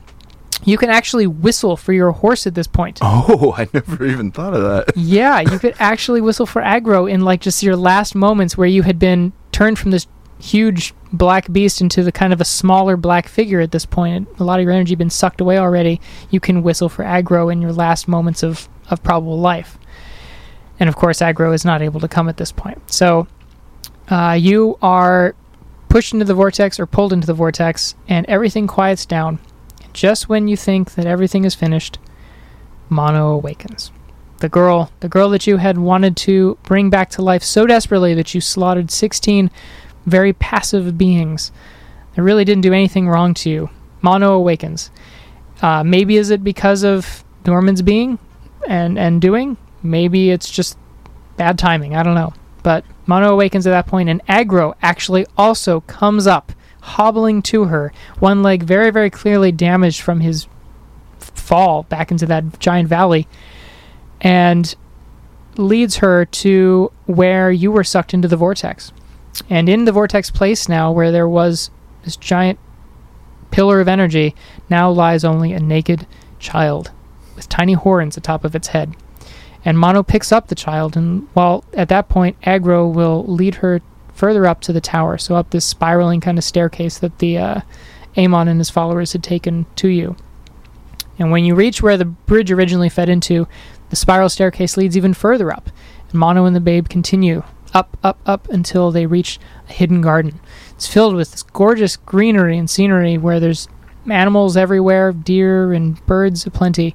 [0.66, 3.00] you can actually whistle for your horse at this point.
[3.26, 4.96] Oh, I never even thought of that.
[4.96, 8.82] Yeah, you could actually whistle for Agro in like just your last moments where you
[8.82, 10.06] had been turned from this
[10.44, 14.28] huge black beast into the kind of a smaller black figure at this point.
[14.38, 16.00] A lot of your energy been sucked away already.
[16.30, 19.78] You can whistle for Agro in your last moments of, of probable life.
[20.78, 22.90] And of course, Agro is not able to come at this point.
[22.92, 23.26] So
[24.08, 25.34] uh, you are
[25.88, 29.38] pushed into the vortex or pulled into the vortex, and everything quiets down.
[29.94, 31.98] Just when you think that everything is finished,
[32.90, 33.92] Mono awakens.
[34.38, 38.12] The girl, the girl that you had wanted to bring back to life so desperately
[38.12, 39.50] that you slaughtered 16
[40.06, 41.52] very passive beings
[42.14, 43.70] that really didn't do anything wrong to you.
[44.02, 44.90] Mono awakens.
[45.62, 48.18] Uh, maybe is it because of Dormin's being
[48.68, 49.56] and and doing?
[49.82, 50.78] Maybe it's just
[51.36, 51.94] bad timing.
[51.94, 52.32] I don't know.
[52.62, 57.92] But Mono awakens at that point, and Agro actually also comes up, hobbling to her,
[58.18, 60.46] one leg very, very clearly damaged from his
[61.18, 63.28] fall back into that giant valley,
[64.20, 64.74] and
[65.56, 68.92] leads her to where you were sucked into the vortex.
[69.50, 71.70] And in the vortex place now, where there was
[72.04, 72.58] this giant
[73.50, 74.34] pillar of energy,
[74.68, 76.06] now lies only a naked
[76.38, 76.90] child
[77.34, 78.94] with tiny horns atop of its head.
[79.64, 83.80] And Mono picks up the child, and while at that point, Agro will lead her
[84.12, 87.60] further up to the tower, so up this spiraling kind of staircase that the uh,
[88.16, 90.16] Emon and his followers had taken to you.
[91.18, 93.48] And when you reach where the bridge originally fed into,
[93.90, 95.70] the spiral staircase leads even further up,
[96.10, 97.42] and Mono and the babe continue
[97.74, 100.40] up, up, up until they reach a hidden garden.
[100.70, 103.68] It's filled with this gorgeous greenery and scenery where there's
[104.10, 106.94] animals everywhere, deer and birds aplenty.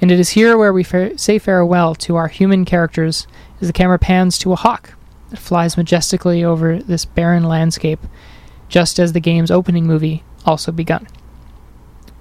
[0.00, 3.26] And it is here where we fa- say farewell to our human characters
[3.60, 4.94] as the camera pans to a hawk
[5.30, 8.00] that flies majestically over this barren landscape,
[8.68, 11.06] just as the game's opening movie also begun.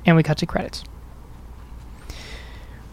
[0.05, 0.83] And we cut to credits.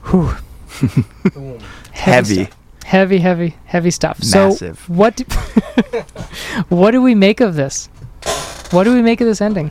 [0.04, 0.34] Whew.
[1.92, 2.44] Heavy.
[2.44, 2.56] stuff.
[2.90, 4.18] Heavy, heavy, heavy stuff.
[4.18, 4.80] Massive.
[4.80, 5.22] So what do,
[6.70, 7.86] what do we make of this?
[8.72, 9.70] What do we make of this ending?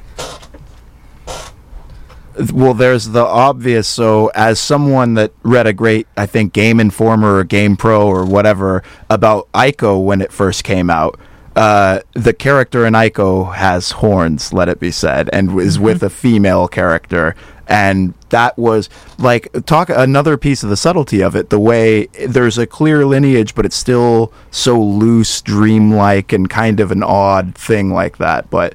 [2.53, 3.89] Well, there's the obvious.
[3.89, 8.23] So, as someone that read a great, I think, Game Informer or Game Pro or
[8.23, 11.19] whatever about Ico when it first came out,
[11.57, 16.09] uh, the character in Ico has horns, let it be said, and is with a
[16.09, 17.35] female character.
[17.69, 18.89] And that was
[19.19, 21.49] like talk another piece of the subtlety of it.
[21.51, 26.91] The way there's a clear lineage, but it's still so loose, dreamlike, and kind of
[26.91, 28.49] an odd thing like that.
[28.49, 28.73] But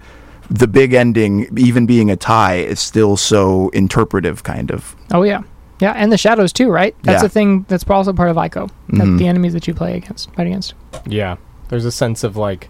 [0.48, 4.94] the big ending, even being a tie, is still so interpretive, kind of.
[5.12, 5.42] Oh yeah,
[5.80, 6.94] yeah, and the shadows too, right?
[7.02, 7.26] That's Yeah.
[7.26, 8.70] a thing that's also part of Ico.
[8.90, 9.18] That Mhm.
[9.18, 10.74] the enemies that you play against, fight against.
[11.06, 11.36] Yeah,
[11.68, 12.68] there's a sense of like,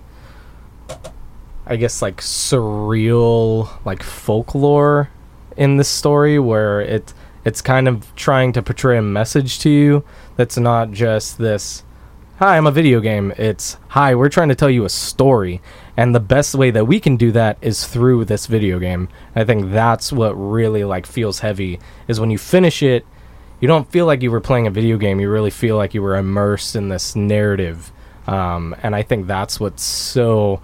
[1.67, 5.11] I guess like surreal, like folklore
[5.57, 7.13] in this story where it
[7.45, 10.05] it's kind of trying to portray a message to you
[10.37, 11.85] that's not just this.
[12.39, 13.33] Hi, I'm a video game.
[13.37, 15.61] It's hi, we're trying to tell you a story,
[15.97, 19.09] and the best way that we can do that is through this video game.
[19.37, 21.79] I think that's what really like feels heavy
[22.09, 23.07] is when you finish it,
[23.61, 25.21] you don't feel like you were playing a video game.
[25.21, 27.93] You really feel like you were immersed in this narrative,
[28.27, 30.61] um, and I think that's what's so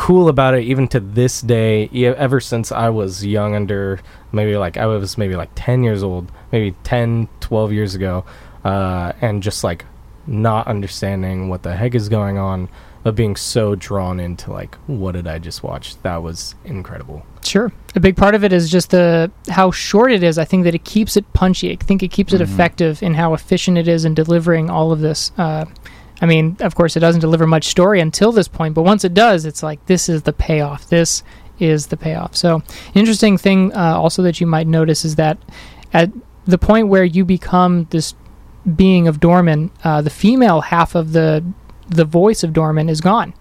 [0.00, 3.98] cool about it even to this day ever since i was young under
[4.30, 8.24] maybe like i was maybe like 10 years old maybe 10 12 years ago
[8.64, 9.84] uh, and just like
[10.28, 12.68] not understanding what the heck is going on
[13.02, 17.72] but being so drawn into like what did i just watch that was incredible Sure.
[17.94, 20.36] A big part of it is just the how short it is.
[20.38, 21.72] I think that it keeps it punchy.
[21.72, 22.44] I think it keeps it Mhm.
[22.44, 25.30] effective in how efficient it is in delivering all of this.
[25.38, 25.64] Uh,
[26.20, 29.14] I mean, of course, it doesn't deliver much story until this point, but once it
[29.14, 30.88] does, it's like this is the payoff.
[30.88, 31.22] This
[31.58, 32.34] is the payoff.
[32.34, 32.62] So,
[32.94, 35.38] interesting thing uh, also that you might notice is that
[35.92, 36.10] at
[36.44, 38.14] the point where you become this
[38.76, 41.44] being of Dormin, uh, the female half of the
[41.88, 43.32] the voice of Dormin is gone.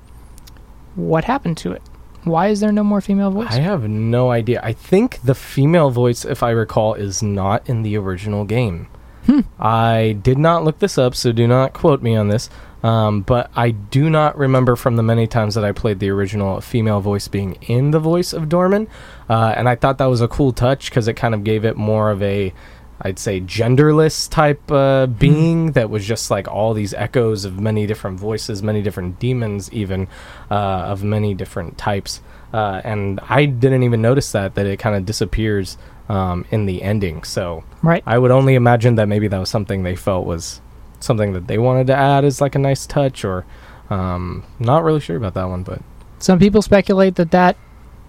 [0.95, 1.81] What happened to it?
[2.23, 3.51] Why is there no more female voice?
[3.51, 7.83] i have no idea i think the female voice if i recall is not in
[7.83, 8.87] the original game
[9.27, 9.41] Hmm.
[9.59, 12.49] I did not look this up, so do not quote me on this.
[12.83, 16.61] Um, but I do not remember from the many times that I played the original
[16.61, 18.87] female voice being in the voice of Dormin.
[19.29, 21.75] Uh, and I thought that was a cool touch because it kind of gave it
[21.75, 22.53] more of a,
[23.01, 27.87] I'd say, genderless type uh, being that was just like all these echoes of many
[27.87, 30.07] different voices, many different demons, even
[30.51, 32.21] uh, of many different types.
[32.53, 35.77] Uh, and I didn't even notice that, that it kind of disappears
[36.09, 37.23] um, in the ending.
[37.23, 37.63] So.
[37.81, 38.03] right.
[38.05, 40.61] I would only imagine that maybe that was something they felt was
[40.99, 43.45] something that they wanted to add is like a nice touch, or
[43.89, 45.63] um, not really sure about that one.
[45.63, 45.81] But
[46.19, 47.57] Some people speculate that that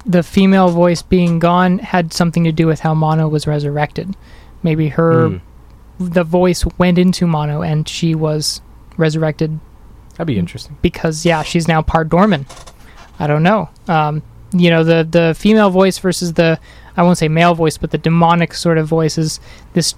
[0.07, 4.16] the female voice being gone had something to do with how Mono was resurrected.
[4.62, 5.41] Maybe her mm,
[6.01, 8.61] the voice went into Mono and she was
[8.97, 9.59] resurrected
[10.12, 10.76] that'd be interesting.
[10.82, 12.47] because yeah, she's now part Dormin.
[13.18, 13.68] I don't know.
[13.86, 14.22] Um,
[14.53, 16.59] you know the the female voice versus the
[16.97, 19.41] I won't say male voice, but the demonic sort of voice is
[19.74, 19.95] this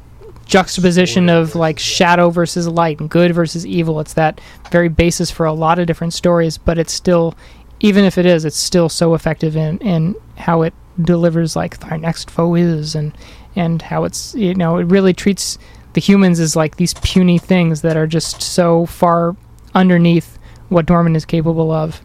[0.51, 4.01] juxtaposition of like shadow versus light and good versus evil.
[4.01, 4.41] It's that
[4.73, 7.37] very basis for a lot of different stories, but it's still
[7.79, 11.97] even if it is, it's still so effective in in how it delivers like our
[11.97, 13.17] next foe is and
[13.55, 15.57] and how it's you know it really treats
[15.93, 19.37] the humans as like these puny things that are just so far
[19.75, 20.37] underneath
[20.69, 22.01] what Dormin is capable of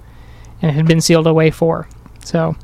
[0.62, 1.88] and had been sealed away for.
[2.24, 2.56] So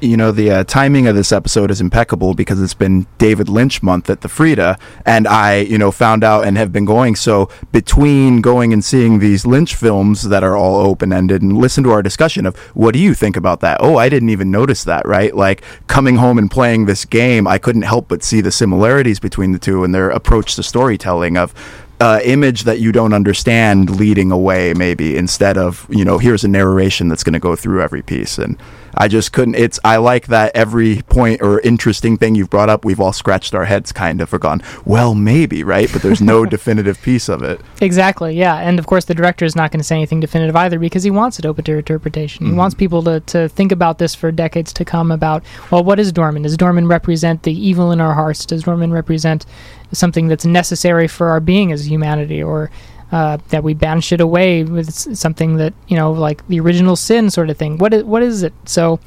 [0.00, 3.82] you know the uh, timing of this episode is impeccable because it's been David Lynch
[3.82, 7.16] month at the Frida, and I, you know, found out and have been going.
[7.16, 11.84] So between going and seeing these Lynch films that are all open ended, and listen
[11.84, 13.78] to our discussion of what do you think about that?
[13.80, 15.06] Oh, I didn't even notice that.
[15.06, 19.20] Right, like coming home and playing this game, I couldn't help but see the similarities
[19.20, 21.54] between the two and their approach to storytelling of
[22.00, 26.48] uh, image that you don't understand leading away maybe instead of you know here's a
[26.48, 28.58] narration that's going to go through every piece and
[28.94, 32.84] i just couldn't it's i like that every point or interesting thing you've brought up
[32.84, 36.44] we've all scratched our heads kind of or gone well maybe right but there's no
[36.56, 38.56] definitive piece of it Exactly, yeah.
[38.56, 41.10] And of course, the director is not going to say anything definitive either because he
[41.10, 42.44] wants it open to interpretation.
[42.46, 42.56] He Mhm.
[42.56, 46.12] wants people to, to think about this for decades to come about, well, what is
[46.12, 46.42] Dormin?
[46.42, 48.44] Does Dormin represent the evil in our hearts?
[48.44, 49.46] Does Dormin represent
[49.92, 52.42] something that's necessary for our being as humanity?
[52.42, 52.70] Or
[53.12, 57.30] uh, that we banish it away with something that, you know, like the original sin
[57.30, 57.78] sort of thing?
[57.78, 58.52] What is, what is it?
[58.64, 59.00] So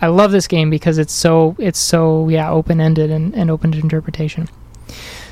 [0.00, 3.72] I love this game because it's so, it's so, yeah, open ended and, and open
[3.72, 4.48] to interpretation.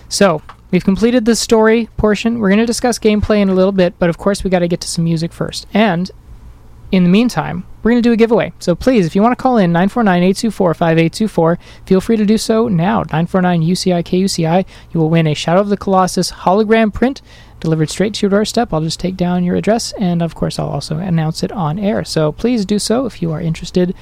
[0.09, 2.39] So, we've completed the story portion.
[2.39, 4.69] We're going to discuss gameplay in a little bit, but of course, we got to
[4.69, 5.67] get to some music first.
[5.73, 6.11] And
[6.93, 8.53] in the meantime, we're going to do a giveaway.
[8.59, 13.05] So please, if you want to call in 949-824-5824, feel free to do so now.
[13.05, 14.67] 949-UCI-KUCI.
[14.93, 17.23] You will win a Shadow of the Colossus hologram print
[17.61, 18.73] delivered straight to your doorstep.
[18.73, 22.05] I'll just take down your address, and of course, I'll also announce it on air.
[22.05, 23.95] So please do so if you are interested.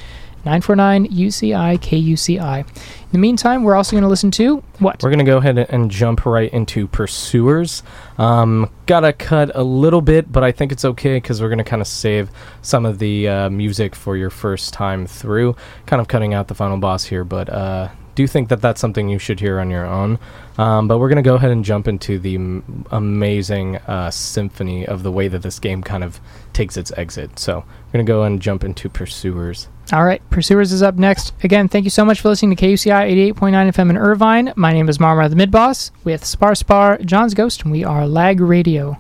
[0.47, 2.61] 949-UCI-KUCI.
[2.61, 5.03] In the meantime, we're also going to listen to what?
[5.03, 7.83] We're gonna go ahead and jump right into Pursuers.
[8.17, 11.83] Um, gotta cut a little bit, but I think it's okay because we're gonna kind
[11.83, 12.31] of save
[12.63, 15.57] some of the uh, music for your first time through.
[15.87, 17.89] Kind of cutting out the final boss here, but uh,
[18.19, 20.19] do think that that's something you should hear on your own.
[20.59, 24.85] Um, but we're going to go ahead and jump into the m- amazing uh, symphony
[24.85, 26.21] of the way that this game kind of
[26.53, 27.39] takes its exit.
[27.39, 29.69] So we're going to go and jump into Pursuers.
[29.93, 31.33] All right, Pursuers is up next.
[31.45, 34.53] Again, thank you so much for listening to KUCI 88.9 FM in Irvine.
[34.57, 38.09] My name is Marmar the Mid Boss with Spar Spar, Jon's Ghost, and we are
[38.09, 38.99] Lag Radio.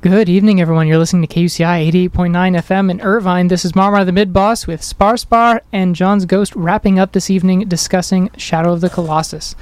[0.00, 0.86] Good evening, everyone.
[0.86, 3.48] You're listening to KUCI 88.9 FM in Irvine.
[3.48, 7.66] This is Marmar the Mid Boss with Sparspar and Jon's Ghost wrapping up this evening
[7.66, 9.56] discussing Shadow of the Colossus.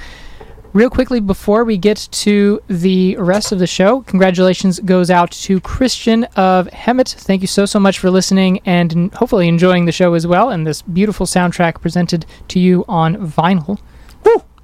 [0.75, 5.59] Real quickly, before we get to the rest of the show, congratulations goes out to
[5.59, 7.15] Christian of Hemet.
[7.15, 10.67] Thank you so, so much for listening and hopefully enjoying the show as well and
[10.67, 13.79] this beautiful soundtrack presented to you on vinyl.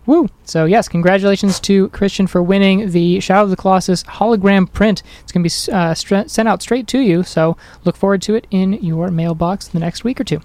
[0.05, 0.29] Woo!
[0.45, 5.03] So, yes, congratulations to Christian for winning the Shadow of the Colossus hologram print.
[5.23, 8.47] It's going to be uh, sent out straight to you, so look forward to it
[8.51, 10.41] in your mailbox in the next week or two.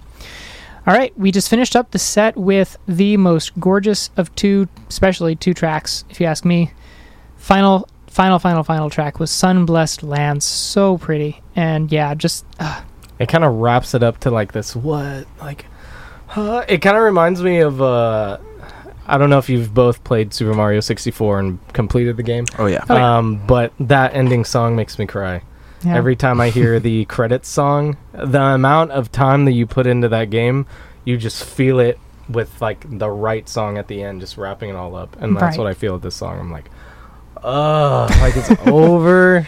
[0.86, 5.36] All right, we just finished up the set with the most gorgeous of two, especially
[5.36, 6.72] two tracks, if you ask me.
[7.36, 10.46] Final, final, final, final track was Sun Blessed Lands.
[10.46, 11.42] So pretty.
[11.56, 12.84] And yeah, just, uh,
[13.20, 15.66] It kind of wraps it up to like this what like
[16.36, 18.38] uh, it kind of reminds me of uh
[19.08, 22.46] I don't know if you've both played Super Mario 64 and completed the game.
[22.60, 22.84] Oh yeah.
[22.90, 25.42] Um but that ending song makes me cry.
[25.84, 25.96] yeah.
[25.96, 30.10] Every time I hear the credits song, the amount of time that you put into
[30.10, 30.66] that game,
[31.06, 31.98] you just feel it
[32.30, 35.16] with like the right song at the end, just wrapping it all up.
[35.22, 35.58] And that's Right.
[35.60, 36.38] what I feel with this song.
[36.40, 36.70] I'm like,
[37.44, 39.48] oh, like it's over.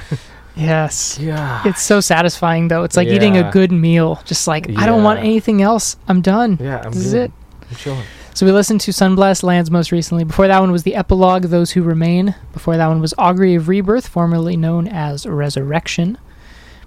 [0.55, 1.17] yes.
[1.19, 1.61] Yeah.
[1.65, 2.83] It's so satisfying, though.
[2.83, 4.21] It's like eating a good meal.
[4.25, 5.97] Just like, I don't want anything else.
[6.07, 6.57] I'm done.
[6.61, 7.31] yeah, I'm this is it.
[7.69, 8.05] I'm chilling.
[8.39, 10.23] So we listened to Sun Blessed Lands most recently.
[10.23, 12.35] Before that one was the epilogue, Those Who Remain.
[12.53, 16.17] Before that one was Augury of Rebirth, formerly known as Resurrection.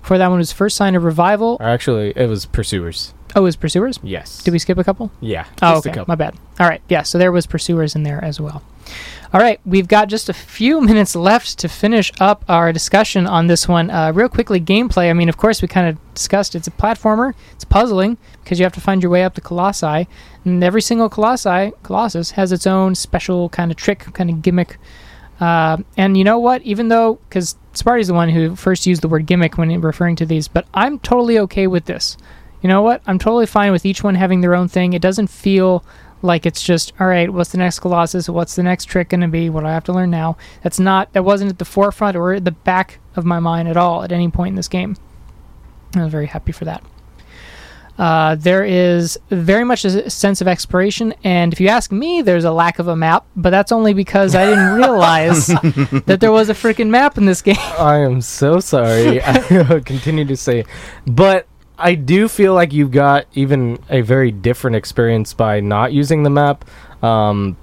[0.01, 1.59] Before that one was First Sign of Revival.
[1.61, 3.13] Or actually, it was Pursuers.
[3.37, 4.01] Oh, it was Pursuers.
[4.03, 4.43] Yes.
[4.43, 5.13] Did we skip a couple?
[5.21, 5.45] Yeah.
[5.61, 6.05] Oh, just a okay.
[6.09, 6.37] My bad.
[6.59, 6.81] All right.
[6.89, 8.63] Yeah, so there was Pursuers in there as well.
[9.33, 9.61] All right.
[9.65, 13.91] We've got just a few minutes left to finish up our discussion on this one.
[13.91, 15.09] Uh, real quickly, gameplay.
[15.09, 17.35] I mean, of course, we kind of discussed it's a platformer.
[17.53, 20.07] It's puzzling because you have to find your way up the Colossi.
[20.45, 24.79] And every single Colossi, Colossus has its own special kind of trick, kind of gimmick.
[25.41, 26.63] Uh, and you know what?
[26.63, 30.27] Even though, because Sparty's the one who first used the word gimmick when referring to
[30.27, 32.17] these, but I'm totally okay with this.
[32.61, 33.03] You know what?
[33.07, 34.93] I'm totally fine with each one having their own thing.
[34.93, 35.85] It doesn't feel
[36.23, 37.33] like it's just all right.
[37.33, 38.29] What's the next Colossus?
[38.29, 39.51] What's the next trick going to be?
[39.51, 40.37] What do I have to learn now?
[40.63, 41.13] That's not.
[41.13, 44.13] That wasn't at the forefront or at the back of my mind at all at
[44.13, 44.97] any point in this game.
[45.95, 46.83] I was very happy for that.
[47.99, 52.45] Uh, there is very much a sense of exploration, and if you ask me, there's
[52.45, 56.49] a lack of a map, but that's only because I didn't realize that there was
[56.49, 57.57] a freaking map in this game.
[57.79, 59.23] I am so sorry.
[59.25, 60.65] I continue to say,
[61.07, 61.47] but
[61.83, 66.31] I do feel like you've got even a very different experience by not using the
[66.31, 66.65] map,
[67.03, 67.57] um,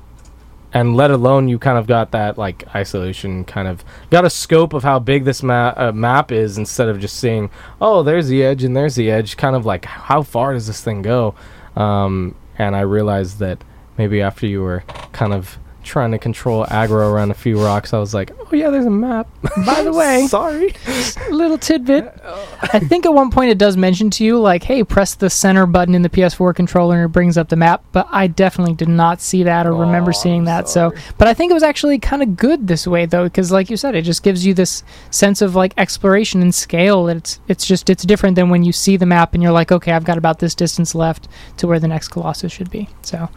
[0.73, 4.73] and let alone you kind of got that like isolation kind of got a scope
[4.73, 7.49] of how big this ma- uh, map is instead of just seeing
[7.81, 10.81] oh there's the edge and there's the edge kind of like how far does this
[10.83, 11.33] thing go?
[11.75, 13.63] Um, and i realized that
[13.97, 15.57] maybe after you were kind of
[15.89, 18.89] trying to control Agro around a few rocks i was like oh yeah there's a
[18.89, 19.27] map
[19.65, 20.73] By the way, sorry
[21.31, 22.13] little tidbit.
[22.61, 25.65] I think at one point it does mention to you, like, hey, press the center
[25.65, 28.89] button in the PS4 controller and it brings up the map, but I definitely did
[28.89, 30.69] not see that or remember Oh, seeing I'm that.
[30.69, 33.69] So, but I think it was actually kind of good this way, though, because, like
[33.69, 37.07] you said, it just gives you this sense of, like, exploration and scale.
[37.07, 39.91] It's, it's just, it's different than when you see the map and you're like, okay,
[39.93, 41.27] I've got about this distance left
[41.57, 42.89] to where the next Colossus should be.
[43.01, 43.29] So,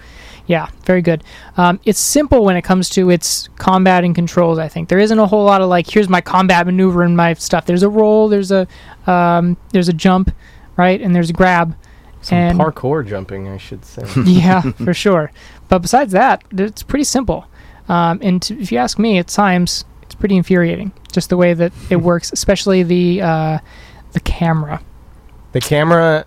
[0.47, 1.23] yeah, very good.
[1.57, 4.59] Um, it's simple when it comes to its combat and controls.
[4.59, 7.35] I think there isn't a whole lot of like, here's my combat maneuver and my
[7.35, 7.65] stuff.
[7.67, 8.67] There's a roll, there's a
[9.07, 10.31] um, there's a jump,
[10.77, 11.77] right, and there's a grab.
[12.23, 14.05] Some And- parkour jumping, I should say.
[14.27, 15.33] yeah, for sure.
[15.69, 17.47] But besides that, it's pretty simple.
[17.89, 21.53] Um, and t- if you ask me, at times it's pretty infuriating, just the way
[21.55, 23.59] that it works, especially the uh,
[24.13, 24.81] the camera.
[25.53, 26.25] the camera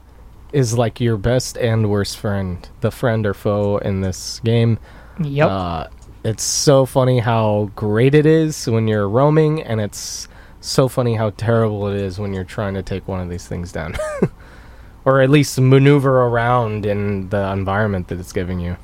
[0.55, 4.79] is like your best and worst friend, the friend or foe in this game.
[5.21, 5.49] Yep.
[5.49, 5.87] Uh,
[6.23, 10.29] it's so funny how great it is when you're roaming, and it's
[10.61, 13.73] so funny how terrible it is when you're trying to take one of these things
[13.73, 13.97] down.
[15.05, 18.77] or at least maneuver around in the environment that it's giving you.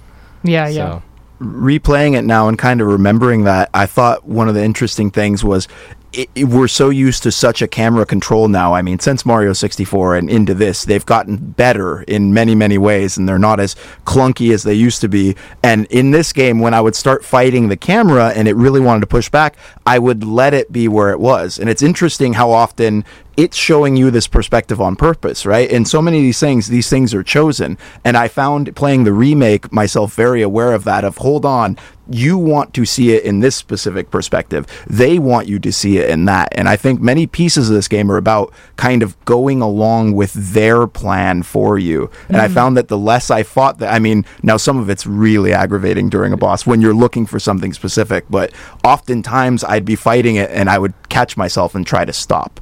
[0.43, 1.01] yeah, yeah.
[1.39, 5.43] Replaying it now and kind of remembering that, I thought one of the interesting things
[5.43, 5.69] was
[6.13, 8.73] it, it- we're so used to such a camera control now.
[8.73, 13.17] I mean, since Mario 64 and into this, they've gotten better in many, many ways,
[13.17, 15.35] and they're not as clunky as they used to be.
[15.63, 19.01] And in this game, when I would start fighting the camera and it really wanted
[19.01, 19.55] to push back,
[19.85, 21.57] I would let it be where it was.
[21.59, 23.05] And it's interesting how often
[23.37, 25.71] it's showing you this perspective on purpose, right?
[25.71, 27.77] And so many of these things, these things are chosen.
[28.03, 31.05] And I found playing the remake myself very aware of that.
[31.05, 31.77] Of hold on,
[32.15, 34.65] you want to see it in this specific perspective.
[34.87, 36.49] They want you to see it in that.
[36.53, 40.33] And I think many pieces of this game are about kind of going along with
[40.33, 42.09] their plan for you.
[42.27, 42.45] And mm-hmm.
[42.45, 45.53] I found that the less I fought that, I mean, now some of it's really
[45.53, 48.51] aggravating during a boss when you're looking for something specific, but
[48.83, 52.59] oftentimes I'd be fighting it and I would catch myself and try to stop.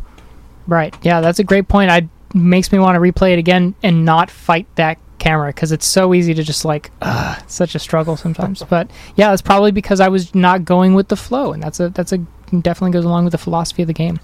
[0.68, 0.96] Right.
[1.02, 1.90] Yeah, that's a great point.
[1.90, 5.86] I makes me want to replay it again and not fight that camera because it's
[5.86, 8.64] so easy to just like uh, such a struggle sometimes.
[8.64, 11.90] but yeah, it's probably because I was not going with the flow, and that's a
[11.90, 12.18] that's a
[12.62, 14.20] definitely goes along with the philosophy of the game.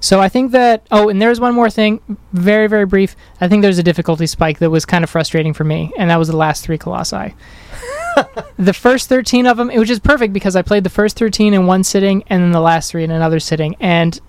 [0.00, 2.00] So I think that oh, and there's one more thing,
[2.32, 3.16] very very brief.
[3.40, 6.18] I think there's a difficulty spike that was kind of frustrating for me, and that
[6.18, 7.34] was the last three colossi.
[8.58, 11.66] the first 13 of them, which is perfect because I played the first 13 in
[11.66, 14.20] one sitting and then the last three in another sitting, and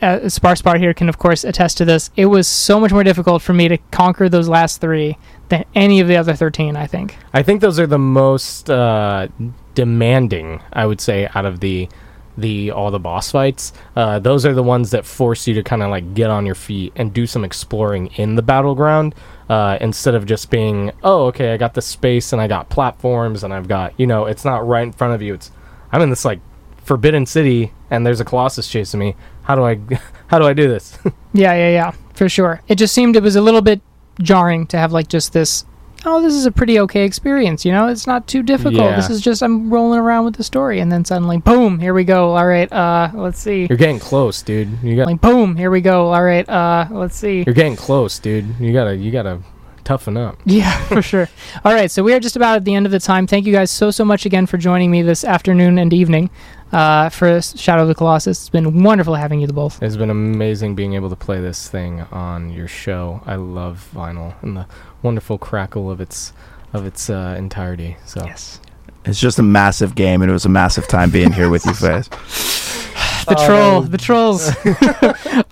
[0.00, 2.10] uh, Sparspar here can of course attest to this.
[2.16, 5.16] It was so much more difficult for me to conquer those last three
[5.48, 7.16] than any of the other 13, I think.
[7.32, 9.28] I think those are the most uh,
[9.74, 11.88] demanding, I would say, out of the
[12.36, 13.72] the all the boss fights.
[13.94, 16.54] Uh, those are the ones that force you to kind of like get on your
[16.54, 19.14] feet and do some exploring in the battleground
[19.48, 23.44] uh, instead of just being, oh, okay, I got the space and I got platforms
[23.44, 25.34] and I've got, you know, it's not right in front of you.
[25.34, 25.50] It's
[25.90, 26.40] I'm in this like
[26.84, 29.14] forbidden city and there's a colossus chasing me.
[29.42, 29.78] How do I
[30.28, 30.98] how do I do this?
[31.34, 32.62] yeah, yeah, yeah, for sure.
[32.68, 33.80] It just seemed it was a little bit
[34.22, 35.64] jarring to have like just this
[36.04, 37.88] oh this is a pretty okay experience you know?
[37.88, 38.74] It's not too difficult.
[38.74, 38.96] Yeah.
[38.96, 42.04] this is just i'm rolling around with the story and then suddenly boom here we
[42.04, 42.34] go.
[42.34, 43.66] All right uh let's see.
[43.68, 44.68] You're getting close dude.
[44.82, 46.12] You got like boom here we go.
[46.12, 47.44] All right uh let's see.
[47.46, 48.46] You're getting close dude.
[48.58, 49.40] You gotta you gotta
[49.84, 51.28] toughen up yeah for sure
[51.64, 53.52] all right so we are just about at the end of the time thank you
[53.52, 56.30] guys so so much again for joining me this afternoon and evening
[56.72, 58.40] uh, for Shadow of the Colossus.
[58.40, 59.82] It's been wonderful having you the both.
[59.82, 63.20] It's been amazing being able to play this thing on your show.
[63.26, 64.66] I love vinyl and the
[65.02, 66.32] wonderful crackle of its
[66.72, 67.98] of its uh, entirety.
[68.06, 68.58] So yes.
[69.04, 71.72] It's just a massive game, and it was a massive time being here with you
[71.72, 72.08] guys.
[73.26, 74.46] the oh, troll, the trolls.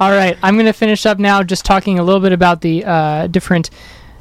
[0.01, 2.85] All right, I'm going to finish up now, just talking a little bit about the
[2.85, 3.70] uh, different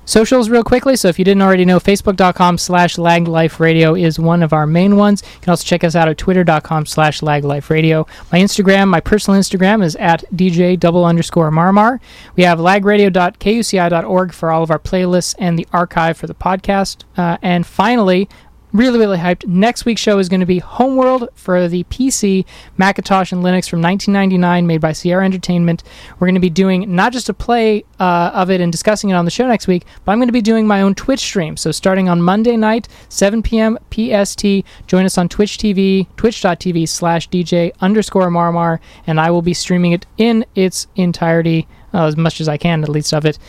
[0.09, 0.95] Socials real quickly.
[0.95, 5.21] So if you didn't already know, facebook.com slash lagliferadio is one of our main ones.
[5.35, 8.09] You can also check us out at twitter.com slash lagliferadio.
[8.31, 11.99] My Instagram, my personal Instagram is at DJ double underscore marmar.
[12.35, 17.03] We have lagradio.kuci.org for all of our playlists and the archive for the podcast.
[17.15, 18.27] Uh, and finally,
[18.71, 19.47] really, really hyped.
[19.47, 22.45] Next week's show is going to be Homeworld for the PC,
[22.77, 25.83] Macintosh, and Linux from 1999, made by Sierra Entertainment.
[26.19, 29.13] We're going to be doing not just a play uh, of it and discussing it
[29.13, 31.57] on the show next week, but I'm going to be doing my own Twitch stream.
[31.57, 33.77] So starting on Monday night, 7 p.m.
[33.91, 34.45] PST,
[34.87, 39.93] join us on Twitch TV, twitch.tv slash DJ underscore Marmar, and I will be streaming
[39.93, 43.39] it in its entirety, uh, as much as I can, at least of it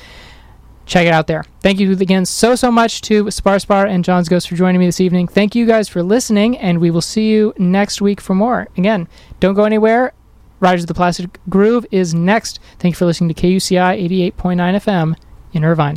[0.90, 1.44] check it out there.
[1.60, 5.00] Thank you again so, so much to Sparspar and Jon's Ghost for joining me this
[5.00, 5.28] evening.
[5.28, 8.68] Thank you guys for listening, and we will see you next week for more.
[8.76, 10.12] Again, don't go anywhere.
[10.58, 12.58] Riders of the Plastic Groove is next.
[12.78, 15.14] Thank you for listening to KUCI 88.9 FM
[15.52, 15.96] in Irvine.